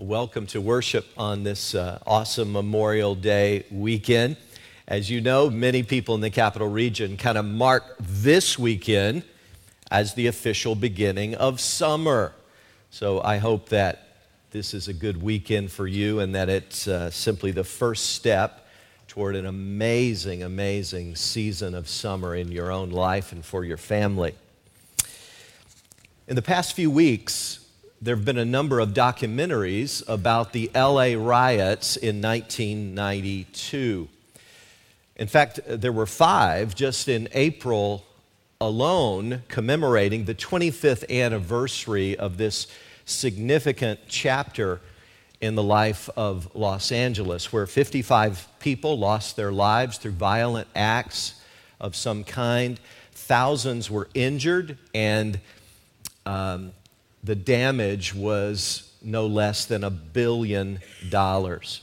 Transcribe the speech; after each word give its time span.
Welcome 0.00 0.46
to 0.48 0.60
worship 0.60 1.06
on 1.16 1.42
this 1.42 1.74
uh, 1.74 1.98
awesome 2.06 2.52
Memorial 2.52 3.16
Day 3.16 3.64
weekend. 3.68 4.36
As 4.86 5.10
you 5.10 5.20
know, 5.20 5.50
many 5.50 5.82
people 5.82 6.14
in 6.14 6.20
the 6.20 6.30
capital 6.30 6.68
region 6.68 7.16
kind 7.16 7.36
of 7.36 7.44
mark 7.44 7.96
this 7.98 8.56
weekend 8.56 9.24
as 9.90 10.14
the 10.14 10.28
official 10.28 10.76
beginning 10.76 11.34
of 11.34 11.60
summer. 11.60 12.32
So 12.90 13.20
I 13.22 13.38
hope 13.38 13.70
that 13.70 14.10
this 14.52 14.72
is 14.72 14.86
a 14.86 14.92
good 14.92 15.20
weekend 15.20 15.72
for 15.72 15.88
you 15.88 16.20
and 16.20 16.32
that 16.32 16.48
it's 16.48 16.86
uh, 16.86 17.10
simply 17.10 17.50
the 17.50 17.64
first 17.64 18.10
step 18.10 18.68
toward 19.08 19.34
an 19.34 19.46
amazing, 19.46 20.44
amazing 20.44 21.16
season 21.16 21.74
of 21.74 21.88
summer 21.88 22.36
in 22.36 22.52
your 22.52 22.70
own 22.70 22.90
life 22.90 23.32
and 23.32 23.44
for 23.44 23.64
your 23.64 23.76
family. 23.76 24.36
In 26.28 26.36
the 26.36 26.42
past 26.42 26.74
few 26.74 26.88
weeks, 26.88 27.67
there 28.00 28.14
have 28.14 28.24
been 28.24 28.38
a 28.38 28.44
number 28.44 28.78
of 28.78 28.90
documentaries 28.90 30.08
about 30.08 30.52
the 30.52 30.70
LA 30.74 31.14
riots 31.16 31.96
in 31.96 32.22
1992. 32.22 34.08
In 35.16 35.26
fact, 35.26 35.60
there 35.66 35.90
were 35.90 36.06
five 36.06 36.76
just 36.76 37.08
in 37.08 37.28
April 37.32 38.04
alone 38.60 39.42
commemorating 39.48 40.24
the 40.24 40.34
25th 40.34 41.08
anniversary 41.10 42.16
of 42.16 42.36
this 42.36 42.68
significant 43.04 43.98
chapter 44.06 44.80
in 45.40 45.56
the 45.56 45.62
life 45.62 46.08
of 46.16 46.54
Los 46.54 46.92
Angeles, 46.92 47.52
where 47.52 47.66
55 47.66 48.46
people 48.60 48.98
lost 48.98 49.34
their 49.36 49.52
lives 49.52 49.98
through 49.98 50.12
violent 50.12 50.68
acts 50.74 51.40
of 51.80 51.96
some 51.96 52.22
kind. 52.22 52.78
Thousands 53.12 53.90
were 53.90 54.08
injured, 54.14 54.78
and 54.94 55.40
um, 56.26 56.72
the 57.22 57.34
damage 57.34 58.14
was 58.14 58.92
no 59.02 59.26
less 59.26 59.64
than 59.64 59.84
a 59.84 59.90
billion 59.90 60.80
dollars. 61.10 61.82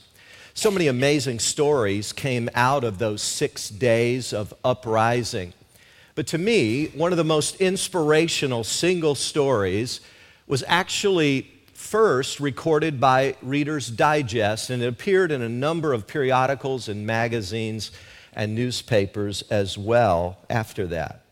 So 0.53 0.71
many 0.71 0.87
amazing 0.87 1.39
stories 1.39 2.13
came 2.13 2.49
out 2.55 2.83
of 2.83 2.97
those 2.97 3.21
six 3.21 3.69
days 3.69 4.31
of 4.31 4.53
uprising. 4.63 5.53
But 6.15 6.27
to 6.27 6.37
me, 6.37 6.87
one 6.87 7.11
of 7.11 7.17
the 7.17 7.25
most 7.25 7.59
inspirational 7.59 8.63
single 8.63 9.15
stories 9.15 9.99
was 10.47 10.63
actually 10.65 11.51
first 11.73 12.39
recorded 12.39 13.01
by 13.01 13.35
Reader's 13.41 13.89
Digest, 13.89 14.69
and 14.69 14.81
it 14.81 14.87
appeared 14.87 15.31
in 15.31 15.41
a 15.41 15.49
number 15.49 15.91
of 15.91 16.07
periodicals 16.07 16.87
and 16.87 17.05
magazines 17.05 17.91
and 18.31 18.55
newspapers 18.55 19.41
as 19.49 19.77
well 19.77 20.37
after 20.49 20.87
that. 20.87 21.24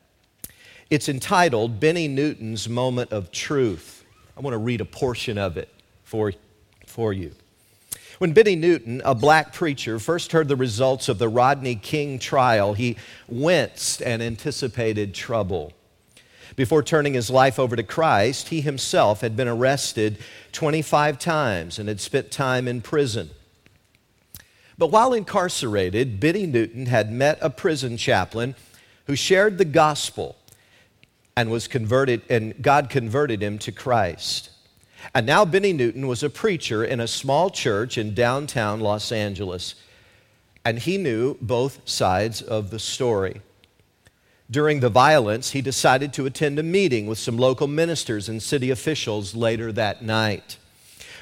It's 0.93 1.09
entitled 1.09 1.79
Bennie 1.79 2.07
Newton's 2.07 2.69
Moment 2.69 3.11
of 3.11 3.31
Truth. 3.31 4.05
I 4.37 4.41
want 4.41 4.53
to 4.53 4.59
read 4.59 4.79
a 4.79 4.85
portion 4.85 5.39
of 5.39 5.57
it 5.57 5.67
for, 6.03 6.33
for 6.85 7.11
you. 7.11 7.31
When 8.19 8.31
Bennie 8.31 8.55
Newton, 8.55 9.01
a 9.03 9.15
black 9.15 9.53
preacher, 9.53 9.97
first 9.97 10.33
heard 10.33 10.47
the 10.47 10.55
results 10.55 11.09
of 11.09 11.17
the 11.17 11.27
Rodney 11.27 11.73
King 11.73 12.19
trial, 12.19 12.75
he 12.75 12.97
winced 13.27 14.03
and 14.03 14.21
anticipated 14.21 15.15
trouble. 15.15 15.73
Before 16.55 16.83
turning 16.83 17.15
his 17.15 17.31
life 17.31 17.57
over 17.57 17.75
to 17.75 17.81
Christ, 17.81 18.49
he 18.49 18.61
himself 18.61 19.21
had 19.21 19.35
been 19.35 19.47
arrested 19.47 20.19
25 20.51 21.17
times 21.17 21.79
and 21.79 21.89
had 21.89 22.01
spent 22.01 22.29
time 22.29 22.67
in 22.67 22.81
prison. 22.81 23.31
But 24.77 24.91
while 24.91 25.11
incarcerated, 25.15 26.19
Bennie 26.19 26.45
Newton 26.45 26.85
had 26.85 27.11
met 27.11 27.39
a 27.41 27.49
prison 27.49 27.97
chaplain 27.97 28.53
who 29.07 29.15
shared 29.15 29.57
the 29.57 29.65
gospel 29.65 30.37
and 31.35 31.49
was 31.49 31.67
converted, 31.67 32.21
and 32.29 32.61
God 32.61 32.89
converted 32.89 33.41
him 33.41 33.57
to 33.59 33.71
Christ. 33.71 34.49
And 35.13 35.25
now 35.25 35.45
Bennie 35.45 35.73
Newton 35.73 36.07
was 36.07 36.23
a 36.23 36.29
preacher 36.29 36.83
in 36.83 36.99
a 36.99 37.07
small 37.07 37.49
church 37.49 37.97
in 37.97 38.13
downtown 38.13 38.79
Los 38.79 39.11
Angeles, 39.11 39.75
and 40.63 40.79
he 40.79 40.97
knew 40.97 41.37
both 41.41 41.81
sides 41.87 42.41
of 42.41 42.69
the 42.69 42.79
story. 42.79 43.41
During 44.49 44.79
the 44.79 44.89
violence, 44.89 45.51
he 45.51 45.61
decided 45.61 46.13
to 46.13 46.25
attend 46.25 46.59
a 46.59 46.63
meeting 46.63 47.07
with 47.07 47.17
some 47.17 47.37
local 47.37 47.67
ministers 47.67 48.29
and 48.29 48.41
city 48.41 48.69
officials 48.69 49.33
later 49.33 49.71
that 49.71 50.03
night. 50.03 50.57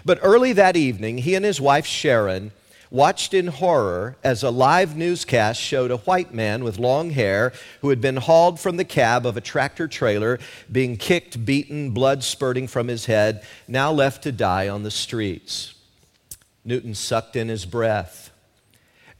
But 0.03 0.19
early 0.21 0.53
that 0.53 0.75
evening, 0.75 1.19
he 1.19 1.35
and 1.35 1.45
his 1.45 1.61
wife 1.61 1.85
Sharon 1.85 2.51
watched 2.91 3.33
in 3.33 3.47
horror 3.47 4.17
as 4.21 4.43
a 4.43 4.51
live 4.51 4.97
newscast 4.97 5.59
showed 5.59 5.89
a 5.89 5.97
white 5.97 6.33
man 6.33 6.63
with 6.63 6.77
long 6.77 7.11
hair 7.11 7.53
who 7.79 7.89
had 7.89 8.01
been 8.01 8.17
hauled 8.17 8.59
from 8.59 8.75
the 8.75 8.85
cab 8.85 9.25
of 9.25 9.37
a 9.37 9.41
tractor 9.41 9.87
trailer, 9.87 10.37
being 10.69 10.97
kicked, 10.97 11.43
beaten, 11.45 11.91
blood 11.91 12.21
spurting 12.21 12.67
from 12.67 12.89
his 12.89 13.05
head, 13.05 13.43
now 13.67 13.91
left 13.91 14.21
to 14.21 14.31
die 14.31 14.67
on 14.67 14.83
the 14.83 14.91
streets. 14.91 15.73
Newton 16.65 16.93
sucked 16.93 17.35
in 17.35 17.47
his 17.47 17.65
breath. 17.65 18.29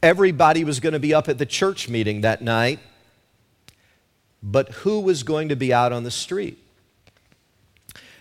Everybody 0.02 0.64
was 0.64 0.78
going 0.78 0.92
to 0.92 1.00
be 1.00 1.14
up 1.14 1.28
at 1.28 1.38
the 1.38 1.46
church 1.46 1.88
meeting 1.88 2.20
that 2.20 2.42
night, 2.42 2.78
but 4.42 4.68
who 4.70 5.00
was 5.00 5.22
going 5.22 5.48
to 5.48 5.56
be 5.56 5.72
out 5.72 5.92
on 5.92 6.04
the 6.04 6.10
street? 6.10 6.58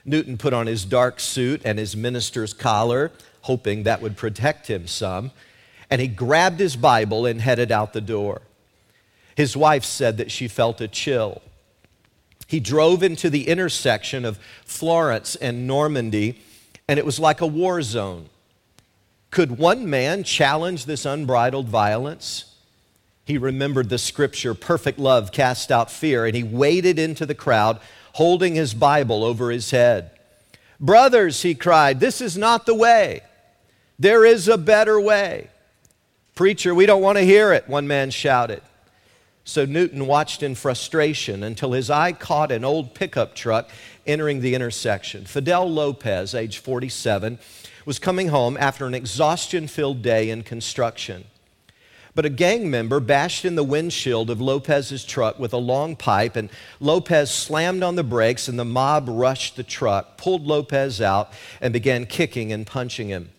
Newton 0.05 0.37
put 0.37 0.53
on 0.53 0.65
his 0.65 0.85
dark 0.85 1.19
suit 1.19 1.61
and 1.65 1.77
his 1.77 1.95
minister's 1.95 2.53
collar, 2.53 3.11
hoping 3.41 3.83
that 3.83 4.01
would 4.01 4.17
protect 4.17 4.67
him 4.67 4.87
some. 4.87 5.31
And 5.89 5.99
he 5.99 6.07
grabbed 6.07 6.59
his 6.59 6.75
Bible 6.75 7.25
and 7.25 7.41
headed 7.41 7.71
out 7.71 7.93
the 7.93 8.01
door. 8.01 8.41
His 9.35 9.57
wife 9.57 9.83
said 9.83 10.17
that 10.17 10.31
she 10.31 10.47
felt 10.47 10.81
a 10.81 10.87
chill. 10.87 11.41
He 12.47 12.59
drove 12.59 13.01
into 13.01 13.29
the 13.29 13.47
intersection 13.47 14.25
of 14.25 14.39
Florence 14.65 15.35
and 15.35 15.67
Normandie, 15.67 16.39
and 16.87 16.99
it 16.99 17.05
was 17.05 17.19
like 17.19 17.41
a 17.41 17.47
war 17.47 17.81
zone. 17.81 18.29
Could 19.29 19.57
one 19.57 19.89
man 19.89 20.23
challenge 20.23 20.85
this 20.85 21.05
unbridled 21.05 21.69
violence? 21.69 22.53
He 23.23 23.37
remembered 23.37 23.87
the 23.87 23.97
scripture, 23.97 24.53
perfect 24.53 24.99
love 24.99 25.31
cast 25.31 25.71
out 25.71 25.89
fear, 25.89 26.25
and 26.25 26.35
he 26.35 26.43
waded 26.43 26.99
into 26.99 27.25
the 27.25 27.35
crowd, 27.35 27.79
holding 28.13 28.55
his 28.55 28.73
Bible 28.73 29.23
over 29.23 29.49
his 29.51 29.71
head. 29.71 30.11
Brothers, 30.81 31.43
he 31.43 31.55
cried, 31.55 31.99
this 32.01 32.19
is 32.19 32.37
not 32.37 32.65
the 32.65 32.75
way. 32.75 33.21
There 34.01 34.25
is 34.25 34.47
a 34.47 34.57
better 34.57 34.99
way. 34.99 35.49
Preacher, 36.33 36.73
we 36.73 36.87
don't 36.87 37.03
want 37.03 37.19
to 37.19 37.23
hear 37.23 37.53
it, 37.53 37.69
one 37.69 37.87
man 37.87 38.09
shouted. 38.09 38.63
So 39.43 39.63
Newton 39.63 40.07
watched 40.07 40.41
in 40.41 40.55
frustration 40.55 41.43
until 41.43 41.73
his 41.73 41.91
eye 41.91 42.11
caught 42.11 42.51
an 42.51 42.65
old 42.65 42.95
pickup 42.95 43.35
truck 43.35 43.69
entering 44.07 44.41
the 44.41 44.55
intersection. 44.55 45.25
Fidel 45.25 45.71
Lopez, 45.71 46.33
age 46.33 46.57
47, 46.57 47.37
was 47.85 47.99
coming 47.99 48.29
home 48.29 48.57
after 48.57 48.87
an 48.87 48.95
exhaustion 48.95 49.67
filled 49.67 50.01
day 50.01 50.31
in 50.31 50.41
construction. 50.41 51.25
But 52.15 52.25
a 52.25 52.29
gang 52.29 52.71
member 52.71 52.99
bashed 52.99 53.45
in 53.45 53.53
the 53.53 53.63
windshield 53.63 54.31
of 54.31 54.41
Lopez's 54.41 55.05
truck 55.05 55.37
with 55.37 55.53
a 55.53 55.57
long 55.57 55.95
pipe, 55.95 56.35
and 56.35 56.49
Lopez 56.79 57.29
slammed 57.29 57.83
on 57.83 57.97
the 57.97 58.03
brakes, 58.03 58.47
and 58.47 58.57
the 58.57 58.65
mob 58.65 59.05
rushed 59.07 59.57
the 59.57 59.63
truck, 59.63 60.17
pulled 60.17 60.47
Lopez 60.47 61.01
out, 61.01 61.31
and 61.61 61.71
began 61.71 62.07
kicking 62.07 62.51
and 62.51 62.65
punching 62.65 63.09
him 63.09 63.29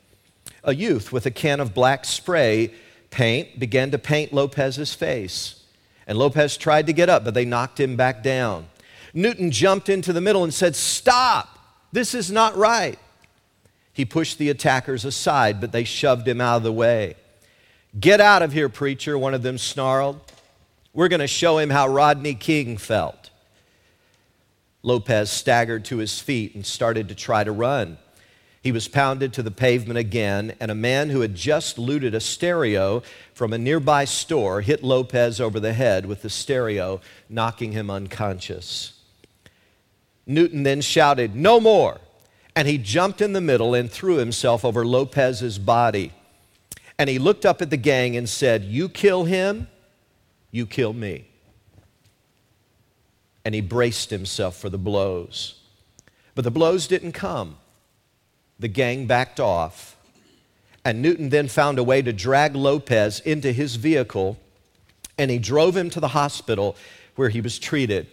a 0.64 0.74
youth 0.74 1.12
with 1.12 1.26
a 1.26 1.30
can 1.30 1.60
of 1.60 1.74
black 1.74 2.04
spray 2.04 2.72
paint 3.10 3.58
began 3.58 3.90
to 3.90 3.98
paint 3.98 4.32
Lopez's 4.32 4.94
face. 4.94 5.62
And 6.06 6.18
Lopez 6.18 6.56
tried 6.56 6.86
to 6.86 6.92
get 6.92 7.08
up, 7.08 7.24
but 7.24 7.34
they 7.34 7.44
knocked 7.44 7.78
him 7.78 7.96
back 7.96 8.22
down. 8.22 8.66
Newton 9.14 9.50
jumped 9.50 9.88
into 9.88 10.12
the 10.12 10.20
middle 10.20 10.44
and 10.44 10.52
said, 10.52 10.74
Stop! 10.74 11.58
This 11.92 12.14
is 12.14 12.30
not 12.30 12.56
right. 12.56 12.98
He 13.92 14.04
pushed 14.04 14.38
the 14.38 14.48
attackers 14.48 15.04
aside, 15.04 15.60
but 15.60 15.72
they 15.72 15.84
shoved 15.84 16.26
him 16.26 16.40
out 16.40 16.56
of 16.56 16.62
the 16.62 16.72
way. 16.72 17.16
Get 17.98 18.20
out 18.20 18.42
of 18.42 18.52
here, 18.52 18.70
preacher, 18.70 19.18
one 19.18 19.34
of 19.34 19.42
them 19.42 19.58
snarled. 19.58 20.20
We're 20.94 21.08
going 21.08 21.20
to 21.20 21.26
show 21.26 21.58
him 21.58 21.68
how 21.68 21.88
Rodney 21.88 22.34
King 22.34 22.78
felt. 22.78 23.30
Lopez 24.82 25.30
staggered 25.30 25.84
to 25.86 25.98
his 25.98 26.18
feet 26.18 26.54
and 26.54 26.64
started 26.64 27.08
to 27.08 27.14
try 27.14 27.44
to 27.44 27.52
run. 27.52 27.98
He 28.62 28.70
was 28.70 28.86
pounded 28.86 29.32
to 29.32 29.42
the 29.42 29.50
pavement 29.50 29.98
again, 29.98 30.54
and 30.60 30.70
a 30.70 30.74
man 30.74 31.10
who 31.10 31.20
had 31.20 31.34
just 31.34 31.78
looted 31.78 32.14
a 32.14 32.20
stereo 32.20 33.02
from 33.34 33.52
a 33.52 33.58
nearby 33.58 34.04
store 34.04 34.60
hit 34.60 34.84
Lopez 34.84 35.40
over 35.40 35.58
the 35.58 35.72
head 35.72 36.06
with 36.06 36.22
the 36.22 36.30
stereo, 36.30 37.00
knocking 37.28 37.72
him 37.72 37.90
unconscious. 37.90 38.92
Newton 40.26 40.62
then 40.62 40.80
shouted, 40.80 41.34
No 41.34 41.58
more! 41.58 42.00
And 42.54 42.68
he 42.68 42.78
jumped 42.78 43.20
in 43.20 43.32
the 43.32 43.40
middle 43.40 43.74
and 43.74 43.90
threw 43.90 44.16
himself 44.18 44.64
over 44.64 44.86
Lopez's 44.86 45.58
body. 45.58 46.12
And 46.98 47.10
he 47.10 47.18
looked 47.18 47.44
up 47.44 47.62
at 47.62 47.70
the 47.70 47.76
gang 47.76 48.16
and 48.16 48.28
said, 48.28 48.62
You 48.62 48.88
kill 48.88 49.24
him, 49.24 49.66
you 50.52 50.66
kill 50.66 50.92
me. 50.92 51.26
And 53.44 53.56
he 53.56 53.60
braced 53.60 54.10
himself 54.10 54.56
for 54.56 54.68
the 54.68 54.78
blows. 54.78 55.58
But 56.36 56.44
the 56.44 56.50
blows 56.52 56.86
didn't 56.86 57.12
come 57.12 57.56
the 58.58 58.68
gang 58.68 59.06
backed 59.06 59.40
off, 59.40 59.96
and 60.84 61.02
Newton 61.02 61.28
then 61.28 61.48
found 61.48 61.78
a 61.78 61.84
way 61.84 62.02
to 62.02 62.12
drag 62.12 62.54
Lopez 62.56 63.20
into 63.20 63.52
his 63.52 63.76
vehicle, 63.76 64.38
and 65.18 65.30
he 65.30 65.38
drove 65.38 65.76
him 65.76 65.90
to 65.90 66.00
the 66.00 66.08
hospital 66.08 66.76
where 67.16 67.28
he 67.28 67.40
was 67.40 67.58
treated. 67.58 68.06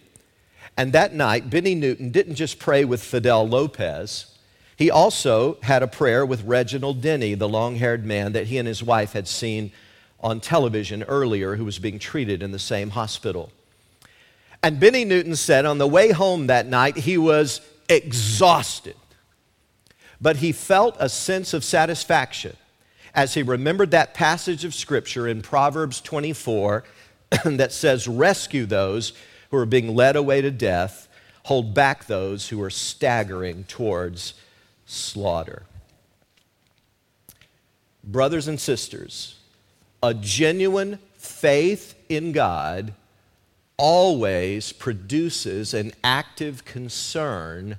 And 0.77 0.93
that 0.93 1.13
night, 1.13 1.49
Bennie 1.49 1.75
Newton 1.75 2.11
didn't 2.11 2.35
just 2.35 2.59
pray 2.59 2.85
with 2.85 3.01
Fidel 3.03 3.47
Lopez, 3.47 4.37
He 4.79 4.89
also 4.89 5.57
had 5.61 5.83
a 5.83 5.87
prayer 5.87 6.25
with 6.25 6.45
Reginald 6.45 7.01
Denny, 7.01 7.33
the 7.33 7.49
long 7.49 7.75
haired 7.75 8.05
man 8.05 8.31
that 8.31 8.47
he 8.47 8.57
and 8.57 8.65
his 8.65 8.81
wife 8.81 9.11
had 9.11 9.27
seen 9.27 9.73
on 10.21 10.39
television 10.39 11.03
earlier, 11.03 11.57
who 11.57 11.65
was 11.65 11.79
being 11.79 11.99
treated 11.99 12.41
in 12.41 12.53
the 12.53 12.59
same 12.59 12.91
hospital. 12.91 13.51
And 14.63 14.79
Bennie 14.79 15.03
Newton 15.03 15.35
said 15.35 15.65
on 15.65 15.79
the 15.79 15.87
way 15.87 16.11
home 16.11 16.47
that 16.47 16.65
night, 16.65 16.95
he 16.95 17.17
was 17.17 17.59
exhausted, 17.89 18.95
but 20.21 20.37
he 20.37 20.51
felt 20.51 20.95
a 20.99 21.09
sense 21.09 21.53
of 21.53 21.63
satisfaction 21.63 22.55
as 23.13 23.33
he 23.33 23.43
remembered 23.43 23.91
that 23.91 24.13
passage 24.13 24.65
of 24.65 24.73
Scripture 24.75 25.27
in 25.27 25.41
Proverbs 25.41 26.01
24 26.01 26.83
that 27.45 27.71
says, 27.71 28.07
Rescue 28.07 28.65
those 28.65 29.13
who 29.49 29.57
are 29.57 29.65
being 29.65 29.95
led 29.95 30.15
away 30.15 30.41
to 30.41 30.51
death, 30.51 31.07
hold 31.43 31.73
back 31.73 32.05
those 32.05 32.49
who 32.49 32.61
are 32.61 32.69
staggering 32.69 33.63
towards 33.63 34.35
slaughter. 34.85 35.63
Brothers 38.03 38.47
and 38.47 38.59
sisters, 38.59 39.35
a 40.01 40.13
genuine 40.13 40.99
faith 41.17 41.95
in 42.07 42.31
God 42.31 42.93
always 43.77 44.71
produces 44.71 45.73
an 45.73 45.93
active 46.03 46.65
concern 46.65 47.77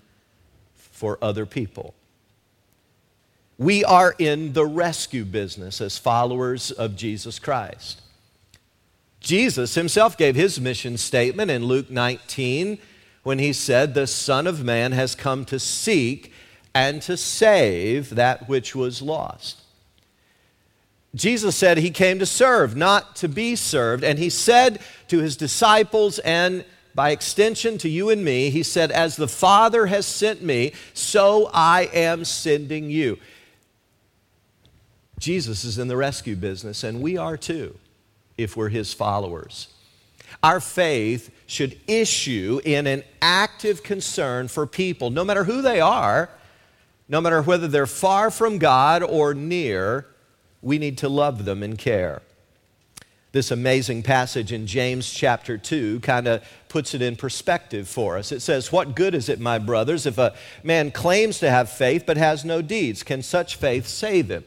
for 0.75 1.19
other 1.23 1.47
people. 1.47 1.95
We 3.61 3.85
are 3.85 4.15
in 4.19 4.55
the 4.55 4.65
rescue 4.65 5.27
business 5.27 5.83
as 5.83 5.99
followers 5.99 6.71
of 6.71 6.97
Jesus 6.97 7.39
Christ. 7.39 8.01
Jesus 9.21 9.75
himself 9.75 10.17
gave 10.17 10.35
his 10.35 10.59
mission 10.59 10.97
statement 10.97 11.51
in 11.51 11.67
Luke 11.67 11.91
19 11.91 12.79
when 13.23 13.39
he 13.39 13.53
said, 13.53 13.93
The 13.93 14.07
Son 14.07 14.47
of 14.47 14.65
Man 14.65 14.93
has 14.93 15.15
come 15.15 15.45
to 15.45 15.59
seek 15.59 16.33
and 16.75 17.03
to 17.03 17.19
save 17.19 18.15
that 18.15 18.49
which 18.49 18.75
was 18.75 19.03
lost. 19.03 19.61
Jesus 21.15 21.55
said 21.55 21.77
he 21.77 21.91
came 21.91 22.19
to 22.19 22.25
serve, 22.25 22.75
not 22.75 23.15
to 23.17 23.29
be 23.29 23.57
served. 23.57 24.03
And 24.03 24.19
he 24.19 24.31
said 24.31 24.81
to 25.09 25.19
his 25.19 25.37
disciples 25.37 26.19
and 26.21 26.65
by 26.95 27.11
extension 27.11 27.77
to 27.77 27.91
you 27.91 28.09
and 28.09 28.25
me, 28.25 28.49
he 28.49 28.62
said, 28.62 28.91
As 28.91 29.17
the 29.17 29.29
Father 29.29 29.85
has 29.85 30.07
sent 30.07 30.41
me, 30.43 30.73
so 30.95 31.51
I 31.53 31.91
am 31.93 32.25
sending 32.25 32.89
you. 32.89 33.19
Jesus 35.21 35.65
is 35.65 35.79
in 35.79 35.87
the 35.87 35.97
rescue 35.99 36.35
business, 36.35 36.83
and 36.83 37.03
we 37.03 37.17
are 37.19 37.37
too, 37.37 37.77
if 38.39 38.57
we're 38.57 38.71
his 38.71 38.95
followers. 38.95 39.69
Our 40.43 40.61
faith 40.61 41.31
should 41.47 41.79
issue 41.87 42.61
in 42.65 42.87
an 42.87 43.05
active 43.21 43.83
concern 43.83 44.49
for 44.49 44.67
people, 44.67 45.11
no 45.11 45.25
matter 45.25 45.45
who 45.45 45.61
they 45.61 45.81
are, 45.81 46.31
no 47.09 47.21
matter 47.21 47.43
whether 47.43 47.69
they're 47.69 47.87
far 47.87 48.31
from 48.31 48.59
God 48.59 49.03
or 49.03 49.35
near, 49.35 50.07
we 50.63 50.79
need 50.79 50.97
to 50.99 51.09
love 51.09 51.45
them 51.45 51.63
and 51.63 51.77
care. 51.77 52.23
This 53.33 53.51
amazing 53.51 54.03
passage 54.03 54.53
in 54.53 54.67
James 54.67 55.11
chapter 55.11 55.59
2 55.59 56.01
kind 56.01 56.27
of 56.27 56.43
puts 56.69 56.95
it 56.95 57.03
in 57.03 57.15
perspective 57.15 57.89
for 57.89 58.17
us. 58.17 58.33
It 58.33 58.41
says, 58.41 58.73
What 58.73 58.97
good 58.97 59.15
is 59.15 59.29
it, 59.29 59.39
my 59.39 59.59
brothers, 59.59 60.07
if 60.07 60.19
a 60.19 60.35
man 60.65 60.91
claims 60.91 61.39
to 61.41 61.51
have 61.51 61.71
faith 61.71 62.05
but 62.07 62.17
has 62.17 62.45
no 62.45 62.63
deeds? 62.63 63.03
Can 63.03 63.23
such 63.23 63.57
faith 63.57 63.87
save 63.87 64.31
him? 64.31 64.45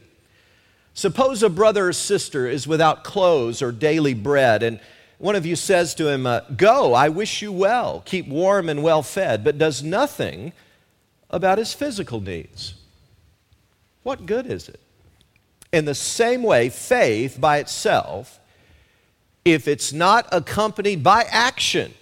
Suppose 0.94 1.42
a 1.42 1.50
brother 1.50 1.88
or 1.88 1.92
sister 1.92 2.46
is 2.46 2.68
without 2.68 3.02
clothes 3.02 3.60
or 3.60 3.72
daily 3.72 4.14
bread, 4.14 4.62
and 4.62 4.78
one 5.18 5.34
of 5.34 5.44
you 5.44 5.56
says 5.56 5.94
to 5.96 6.08
him, 6.08 6.24
uh, 6.26 6.40
Go, 6.56 6.94
I 6.94 7.08
wish 7.08 7.42
you 7.42 7.50
well, 7.50 8.02
keep 8.04 8.28
warm 8.28 8.68
and 8.68 8.82
well 8.82 9.02
fed, 9.02 9.42
but 9.42 9.58
does 9.58 9.82
nothing 9.82 10.52
about 11.30 11.58
his 11.58 11.72
physical 11.72 12.20
needs. 12.20 12.74
What 14.04 14.24
good 14.24 14.46
is 14.46 14.68
it? 14.68 14.80
In 15.72 15.84
the 15.84 15.94
same 15.94 16.44
way, 16.44 16.68
faith 16.68 17.40
by 17.40 17.58
itself, 17.58 18.38
if 19.44 19.66
it's 19.66 19.92
not 19.92 20.28
accompanied 20.30 21.02
by 21.02 21.24
action, 21.28 21.92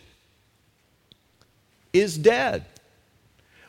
is 1.95 2.19
dead. 2.19 2.67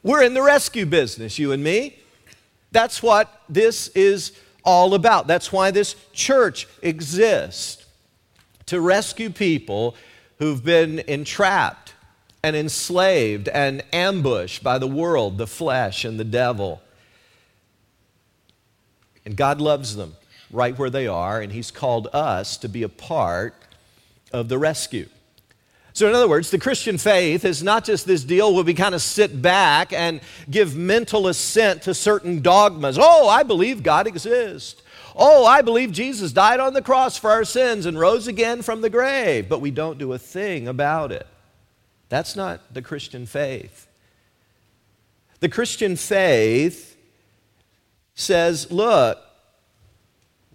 We're 0.04 0.24
in 0.24 0.34
the 0.34 0.42
rescue 0.42 0.86
business, 0.86 1.40
you 1.40 1.54
and 1.54 1.64
me. 1.64 1.98
That's 2.74 3.02
what 3.02 3.42
this 3.48 3.88
is 3.90 4.34
all 4.64 4.94
about. 4.94 5.28
That's 5.28 5.52
why 5.52 5.72
this 5.72 5.96
church 6.14 6.68
exists 6.82 7.86
to 8.66 8.80
rescue 8.80 9.30
people 9.30 9.96
who've 10.40 10.64
been 10.64 11.00
entrapped 11.08 11.94
and 12.44 12.56
enslaved 12.56 13.48
and 13.48 13.84
ambushed 13.94 14.64
by 14.64 14.78
the 14.78 14.88
world, 14.88 15.38
the 15.38 15.48
flesh, 15.48 16.04
and 16.04 16.20
the 16.20 16.26
devil. 16.26 16.82
And 19.26 19.38
God 19.38 19.62
loves 19.62 19.96
them 19.96 20.16
right 20.52 20.78
where 20.78 20.90
they 20.90 21.08
are, 21.08 21.42
and 21.42 21.52
He's 21.52 21.72
called 21.72 22.08
us 22.14 22.58
to 22.58 22.68
be 22.68 22.84
a 22.84 22.90
part 22.90 23.56
of 24.32 24.50
the 24.50 24.58
rescue. 24.58 25.08
So, 25.94 26.08
in 26.10 26.16
other 26.16 26.28
words, 26.28 26.50
the 26.50 26.58
Christian 26.58 26.98
faith 26.98 27.46
is 27.46 27.62
not 27.62 27.86
just 27.86 28.08
this 28.08 28.24
deal 28.24 28.54
where 28.54 28.64
we 28.64 28.74
kind 28.74 28.96
of 28.96 29.02
sit 29.02 29.44
back 29.44 29.94
and 29.94 30.22
give 30.50 30.76
mental 30.76 31.28
assent 31.28 31.84
to 31.84 31.94
certain 31.94 32.42
dogmas. 32.42 32.98
Oh, 33.00 33.30
I 33.30 33.44
believe 33.44 33.84
God 33.84 34.08
exists. 34.08 34.82
Oh, 35.16 35.46
I 35.46 35.62
believe 35.62 35.92
Jesus 35.92 36.32
died 36.32 36.60
on 36.60 36.74
the 36.74 36.82
cross 36.82 37.18
for 37.18 37.30
our 37.30 37.46
sins 37.46 37.86
and 37.86 38.00
rose 38.00 38.28
again 38.28 38.64
from 38.64 38.82
the 38.82 38.90
grave, 38.90 39.48
but 39.48 39.62
we 39.62 39.70
don't 39.70 40.00
do 40.00 40.14
a 40.14 40.18
thing 40.18 40.68
about 40.68 41.12
it. 41.12 41.28
That's 42.10 42.36
not 42.36 42.74
the 42.74 42.82
Christian 42.82 43.28
faith. 43.28 43.88
The 45.40 45.50
Christian 45.50 45.96
faith 45.96 46.98
says, 48.16 48.72
look, 48.72 49.20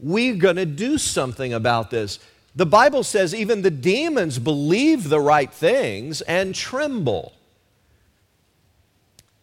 we're 0.00 0.36
going 0.36 0.56
to 0.56 0.66
do 0.66 0.98
something 0.98 1.52
about 1.52 1.90
this. 1.90 2.18
The 2.58 2.66
Bible 2.66 3.04
says 3.04 3.36
even 3.36 3.62
the 3.62 3.70
demons 3.70 4.40
believe 4.40 5.08
the 5.08 5.20
right 5.20 5.52
things 5.52 6.22
and 6.22 6.52
tremble. 6.52 7.32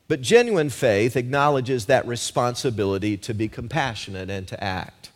But 0.09 0.19
genuine 0.19 0.69
faith 0.69 1.15
acknowledges 1.15 1.85
that 1.85 2.05
responsibility 2.05 3.15
to 3.15 3.33
be 3.33 3.47
compassionate 3.47 4.29
and 4.29 4.45
to 4.49 4.61
act. 4.61 5.11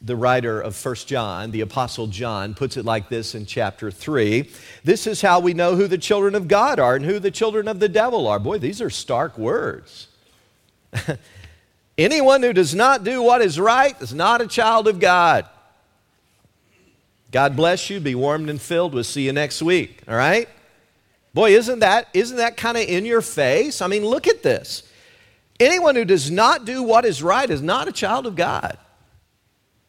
The 0.00 0.16
writer 0.16 0.58
of 0.58 0.82
1 0.82 0.94
John, 0.94 1.50
the 1.50 1.60
Apostle 1.60 2.06
John, 2.06 2.54
puts 2.54 2.78
it 2.78 2.86
like 2.86 3.10
this 3.10 3.34
in 3.34 3.44
chapter 3.44 3.90
3. 3.90 4.48
This 4.82 5.06
is 5.06 5.20
how 5.20 5.40
we 5.40 5.52
know 5.52 5.76
who 5.76 5.86
the 5.86 5.98
children 5.98 6.34
of 6.34 6.48
God 6.48 6.80
are 6.80 6.96
and 6.96 7.04
who 7.04 7.18
the 7.18 7.30
children 7.30 7.68
of 7.68 7.80
the 7.80 7.88
devil 7.90 8.26
are. 8.26 8.38
Boy, 8.38 8.56
these 8.56 8.80
are 8.80 8.88
stark 8.88 9.36
words. 9.36 10.08
Anyone 11.98 12.42
who 12.42 12.54
does 12.54 12.74
not 12.74 13.04
do 13.04 13.20
what 13.20 13.42
is 13.42 13.60
right 13.60 13.94
is 14.00 14.14
not 14.14 14.40
a 14.40 14.46
child 14.46 14.88
of 14.88 15.00
God. 15.00 15.44
God 17.30 17.56
bless 17.56 17.90
you. 17.90 18.00
Be 18.00 18.14
warmed 18.14 18.50
and 18.50 18.60
filled. 18.60 18.94
We'll 18.94 19.04
see 19.04 19.26
you 19.26 19.32
next 19.32 19.62
week. 19.62 20.02
All 20.08 20.16
right? 20.16 20.48
Boy, 21.32 21.52
isn't 21.52 21.78
that, 21.78 22.08
isn't 22.12 22.38
that 22.38 22.56
kind 22.56 22.76
of 22.76 22.84
in 22.84 23.04
your 23.04 23.22
face? 23.22 23.80
I 23.80 23.86
mean, 23.86 24.04
look 24.04 24.26
at 24.26 24.42
this. 24.42 24.82
Anyone 25.60 25.94
who 25.94 26.04
does 26.04 26.30
not 26.30 26.64
do 26.64 26.82
what 26.82 27.04
is 27.04 27.22
right 27.22 27.48
is 27.48 27.62
not 27.62 27.86
a 27.86 27.92
child 27.92 28.26
of 28.26 28.34
God, 28.34 28.78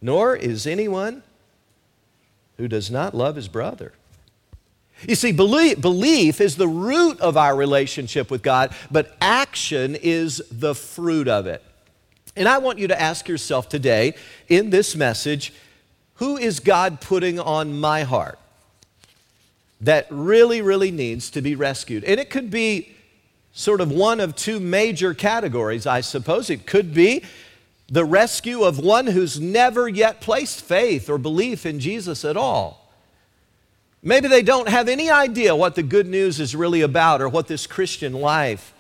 nor 0.02 0.36
is 0.36 0.68
anyone 0.68 1.24
who 2.58 2.68
does 2.68 2.92
not 2.92 3.16
love 3.16 3.38
his 3.38 3.48
brother. 3.48 3.94
You 5.08 5.16
see, 5.16 5.32
belief, 5.32 5.82
belief 5.82 6.42
is 6.42 6.58
the 6.58 6.68
root 6.68 7.20
of 7.22 7.38
our 7.38 7.56
relationship 7.56 8.30
with 8.30 8.44
God, 8.44 8.76
but 8.92 9.16
action 9.20 9.96
is 9.96 10.44
the 10.52 10.76
fruit 10.76 11.28
of 11.28 11.48
it. 11.48 11.64
And 12.36 12.48
I 12.48 12.60
want 12.60 12.78
you 12.78 12.88
to 12.90 13.02
ask 13.02 13.28
yourself 13.28 13.68
today 13.68 14.14
in 14.48 14.70
this 14.70 14.96
message 14.96 15.54
who 16.22 16.38
is 16.38 16.60
God 16.60 17.02
putting 17.02 17.40
on 17.40 17.80
my 17.80 18.04
heart 18.04 18.38
that 19.82 20.06
really, 20.12 20.62
really 20.62 20.92
needs 20.92 21.32
to 21.32 21.42
be 21.42 21.56
rescued? 21.56 22.04
And 22.04 22.20
it 22.20 22.30
could 22.30 22.52
be 22.52 22.92
sort 23.54 23.82
of 23.82 23.92
one 23.92 24.20
of 24.20 24.36
two 24.36 24.60
major 24.60 25.16
categories, 25.16 25.88
I 25.88 26.02
suppose. 26.02 26.52
It 26.52 26.68
could 26.68 26.94
be 26.94 27.24
the 27.88 28.06
rescue 28.06 28.62
of 28.62 28.78
one 28.78 29.08
who's 29.08 29.40
never 29.40 29.90
yet 29.90 30.22
placed 30.22 30.62
faith 30.62 31.10
or 31.10 31.18
belief 31.18 31.66
in 31.66 31.80
Jesus 31.80 32.24
at 32.24 32.38
all. 32.38 32.94
Maybe 34.04 34.28
they 34.28 34.44
don't 34.44 34.70
have 34.70 34.88
any 34.88 35.10
idea 35.10 35.56
what 35.56 35.74
the 35.74 35.82
good 35.82 36.06
news 36.06 36.40
is 36.40 36.56
really 36.56 36.82
about 36.82 37.20
or 37.20 37.30
what 37.30 37.48
this 37.48 37.66
Christian 37.66 38.14
life 38.14 38.76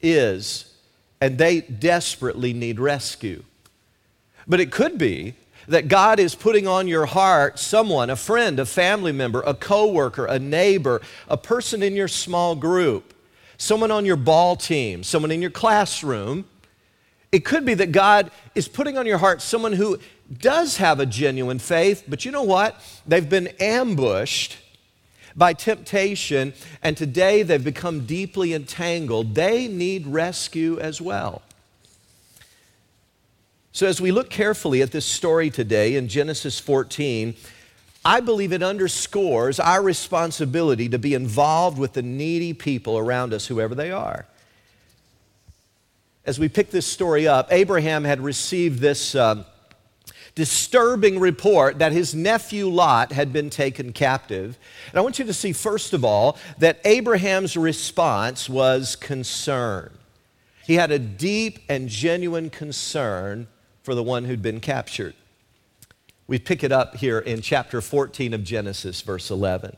is, 0.00 0.72
and 1.20 1.36
they 1.36 1.62
desperately 1.62 2.52
need 2.52 2.78
rescue. 2.78 3.42
But 4.46 4.60
it 4.60 4.70
could 4.70 4.98
be 4.98 5.34
that 5.70 5.88
God 5.88 6.20
is 6.20 6.34
putting 6.34 6.66
on 6.66 6.88
your 6.88 7.06
heart 7.06 7.58
someone, 7.58 8.10
a 8.10 8.16
friend, 8.16 8.58
a 8.58 8.66
family 8.66 9.12
member, 9.12 9.40
a 9.42 9.54
coworker, 9.54 10.26
a 10.26 10.38
neighbor, 10.38 11.00
a 11.28 11.36
person 11.36 11.82
in 11.82 11.94
your 11.94 12.08
small 12.08 12.54
group, 12.54 13.14
someone 13.56 13.90
on 13.90 14.04
your 14.04 14.16
ball 14.16 14.56
team, 14.56 15.02
someone 15.04 15.30
in 15.30 15.40
your 15.40 15.50
classroom. 15.50 16.44
It 17.32 17.44
could 17.44 17.64
be 17.64 17.74
that 17.74 17.92
God 17.92 18.30
is 18.54 18.66
putting 18.66 18.98
on 18.98 19.06
your 19.06 19.18
heart 19.18 19.40
someone 19.40 19.72
who 19.72 19.98
does 20.36 20.76
have 20.78 20.98
a 21.00 21.06
genuine 21.06 21.58
faith, 21.58 22.04
but 22.08 22.24
you 22.24 22.32
know 22.32 22.42
what? 22.42 22.80
They've 23.06 23.28
been 23.28 23.48
ambushed. 23.60 24.56
by 25.36 25.52
temptation, 25.52 26.52
and 26.82 26.96
today 26.96 27.42
they've 27.42 27.62
become 27.62 28.06
deeply 28.06 28.52
entangled. 28.52 29.34
They 29.34 29.68
need 29.68 30.06
rescue 30.06 30.78
as 30.78 31.00
well. 31.00 31.42
So, 33.80 33.86
as 33.86 33.98
we 33.98 34.12
look 34.12 34.28
carefully 34.28 34.82
at 34.82 34.90
this 34.90 35.06
story 35.06 35.48
today 35.48 35.96
in 35.96 36.06
Genesis 36.06 36.60
14, 36.60 37.34
I 38.04 38.20
believe 38.20 38.52
it 38.52 38.62
underscores 38.62 39.58
our 39.58 39.82
responsibility 39.82 40.90
to 40.90 40.98
be 40.98 41.14
involved 41.14 41.78
with 41.78 41.94
the 41.94 42.02
needy 42.02 42.52
people 42.52 42.98
around 42.98 43.32
us, 43.32 43.46
whoever 43.46 43.74
they 43.74 43.90
are. 43.90 44.26
As 46.26 46.38
we 46.38 46.46
pick 46.50 46.70
this 46.70 46.86
story 46.86 47.26
up, 47.26 47.48
Abraham 47.50 48.04
had 48.04 48.20
received 48.20 48.80
this 48.80 49.14
um, 49.14 49.46
disturbing 50.34 51.18
report 51.18 51.78
that 51.78 51.92
his 51.92 52.14
nephew 52.14 52.68
Lot 52.68 53.12
had 53.12 53.32
been 53.32 53.48
taken 53.48 53.94
captive. 53.94 54.58
And 54.90 54.98
I 54.98 55.00
want 55.00 55.18
you 55.18 55.24
to 55.24 55.32
see, 55.32 55.54
first 55.54 55.94
of 55.94 56.04
all, 56.04 56.36
that 56.58 56.82
Abraham's 56.84 57.56
response 57.56 58.46
was 58.46 58.94
concern. 58.94 59.90
He 60.66 60.74
had 60.74 60.90
a 60.90 60.98
deep 60.98 61.60
and 61.70 61.88
genuine 61.88 62.50
concern 62.50 63.48
for 63.82 63.94
the 63.94 64.02
one 64.02 64.24
who'd 64.24 64.42
been 64.42 64.60
captured. 64.60 65.14
We 66.26 66.38
pick 66.38 66.62
it 66.62 66.70
up 66.70 66.96
here 66.96 67.18
in 67.18 67.40
chapter 67.40 67.80
14 67.80 68.34
of 68.34 68.44
Genesis, 68.44 69.00
verse 69.00 69.30
11. 69.30 69.76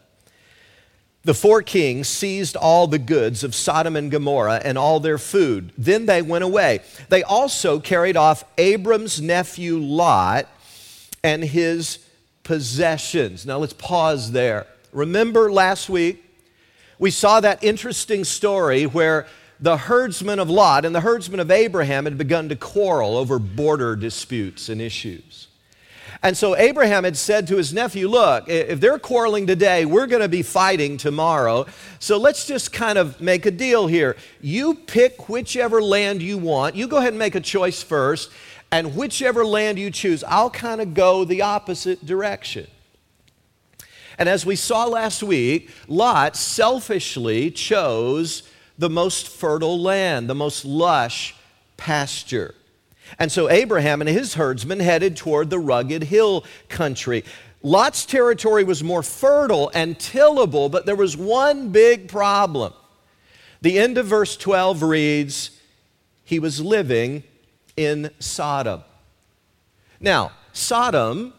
The 1.24 1.34
four 1.34 1.62
kings 1.62 2.08
seized 2.08 2.56
all 2.56 2.88
the 2.88 2.98
goods 2.98 3.44
of 3.44 3.54
Sodom 3.54 3.94
and 3.94 4.10
Gomorrah 4.10 4.60
and 4.64 4.76
all 4.76 4.98
their 4.98 5.18
food. 5.18 5.72
Then 5.78 6.06
they 6.06 6.20
went 6.20 6.42
away. 6.42 6.80
They 7.10 7.22
also 7.22 7.78
carried 7.78 8.16
off 8.16 8.44
Abram's 8.58 9.20
nephew 9.20 9.78
Lot 9.78 10.48
and 11.22 11.44
his 11.44 12.00
possessions. 12.42 13.46
Now 13.46 13.58
let's 13.58 13.72
pause 13.72 14.32
there. 14.32 14.66
Remember 14.92 15.52
last 15.52 15.88
week, 15.88 16.24
we 16.98 17.10
saw 17.10 17.40
that 17.40 17.62
interesting 17.62 18.24
story 18.24 18.84
where 18.84 19.26
the 19.62 19.76
herdsmen 19.76 20.40
of 20.40 20.50
Lot 20.50 20.84
and 20.84 20.92
the 20.92 21.00
herdsmen 21.00 21.38
of 21.38 21.50
Abraham 21.50 22.04
had 22.04 22.18
begun 22.18 22.48
to 22.48 22.56
quarrel 22.56 23.16
over 23.16 23.38
border 23.38 23.94
disputes 23.94 24.68
and 24.68 24.82
issues. 24.82 25.46
And 26.20 26.36
so 26.36 26.56
Abraham 26.56 27.04
had 27.04 27.16
said 27.16 27.46
to 27.46 27.56
his 27.56 27.72
nephew, 27.72 28.08
Look, 28.08 28.48
if 28.48 28.80
they're 28.80 28.98
quarreling 28.98 29.46
today, 29.46 29.84
we're 29.84 30.08
going 30.08 30.22
to 30.22 30.28
be 30.28 30.42
fighting 30.42 30.96
tomorrow. 30.96 31.66
So 32.00 32.18
let's 32.18 32.44
just 32.44 32.72
kind 32.72 32.98
of 32.98 33.20
make 33.20 33.46
a 33.46 33.52
deal 33.52 33.86
here. 33.86 34.16
You 34.40 34.74
pick 34.74 35.28
whichever 35.28 35.80
land 35.80 36.22
you 36.22 36.38
want. 36.38 36.74
You 36.74 36.88
go 36.88 36.96
ahead 36.96 37.10
and 37.10 37.18
make 37.18 37.36
a 37.36 37.40
choice 37.40 37.82
first. 37.82 38.32
And 38.72 38.96
whichever 38.96 39.44
land 39.44 39.78
you 39.78 39.90
choose, 39.90 40.24
I'll 40.24 40.50
kind 40.50 40.80
of 40.80 40.92
go 40.92 41.24
the 41.24 41.42
opposite 41.42 42.04
direction. 42.04 42.66
And 44.18 44.28
as 44.28 44.44
we 44.44 44.56
saw 44.56 44.86
last 44.86 45.22
week, 45.22 45.70
Lot 45.86 46.36
selfishly 46.36 47.50
chose 47.50 48.42
the 48.82 48.90
most 48.90 49.28
fertile 49.28 49.80
land, 49.80 50.28
the 50.28 50.34
most 50.34 50.64
lush 50.64 51.36
pasture. 51.76 52.52
And 53.16 53.30
so 53.30 53.48
Abraham 53.48 54.00
and 54.00 54.10
his 54.10 54.34
herdsmen 54.34 54.80
headed 54.80 55.16
toward 55.16 55.50
the 55.50 55.58
rugged 55.60 56.02
hill 56.02 56.44
country. 56.68 57.24
Lot's 57.62 58.04
territory 58.04 58.64
was 58.64 58.82
more 58.82 59.04
fertile 59.04 59.70
and 59.72 59.96
tillable, 60.00 60.68
but 60.68 60.84
there 60.84 60.96
was 60.96 61.16
one 61.16 61.68
big 61.68 62.08
problem. 62.08 62.72
The 63.60 63.78
end 63.78 63.98
of 63.98 64.06
verse 64.06 64.36
12 64.36 64.82
reads, 64.82 65.52
He 66.24 66.40
was 66.40 66.60
living 66.60 67.22
in 67.76 68.10
Sodom. 68.18 68.82
Now, 70.00 70.32
Sodom, 70.52 71.34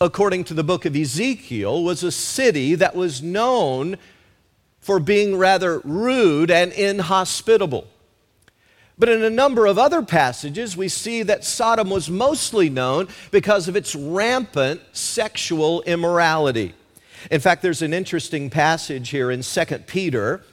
according 0.00 0.44
to 0.44 0.54
the 0.54 0.62
book 0.62 0.84
of 0.84 0.94
Ezekiel, 0.94 1.82
was 1.82 2.04
a 2.04 2.12
city 2.12 2.76
that 2.76 2.94
was 2.94 3.24
known 3.24 3.98
for 4.86 5.00
being 5.00 5.36
rather 5.36 5.80
rude 5.80 6.48
and 6.48 6.70
inhospitable. 6.72 7.88
But 8.96 9.08
in 9.08 9.24
a 9.24 9.28
number 9.28 9.66
of 9.66 9.78
other 9.78 10.00
passages, 10.00 10.76
we 10.76 10.86
see 10.86 11.24
that 11.24 11.44
Sodom 11.44 11.90
was 11.90 12.08
mostly 12.08 12.70
known 12.70 13.08
because 13.32 13.66
of 13.66 13.74
its 13.74 13.96
rampant 13.96 14.80
sexual 14.92 15.82
immorality. 15.82 16.72
In 17.32 17.40
fact, 17.40 17.62
there's 17.62 17.82
an 17.82 17.92
interesting 17.92 18.48
passage 18.48 19.08
here 19.08 19.32
in 19.32 19.42
2 19.42 19.64
Peter 19.88 20.44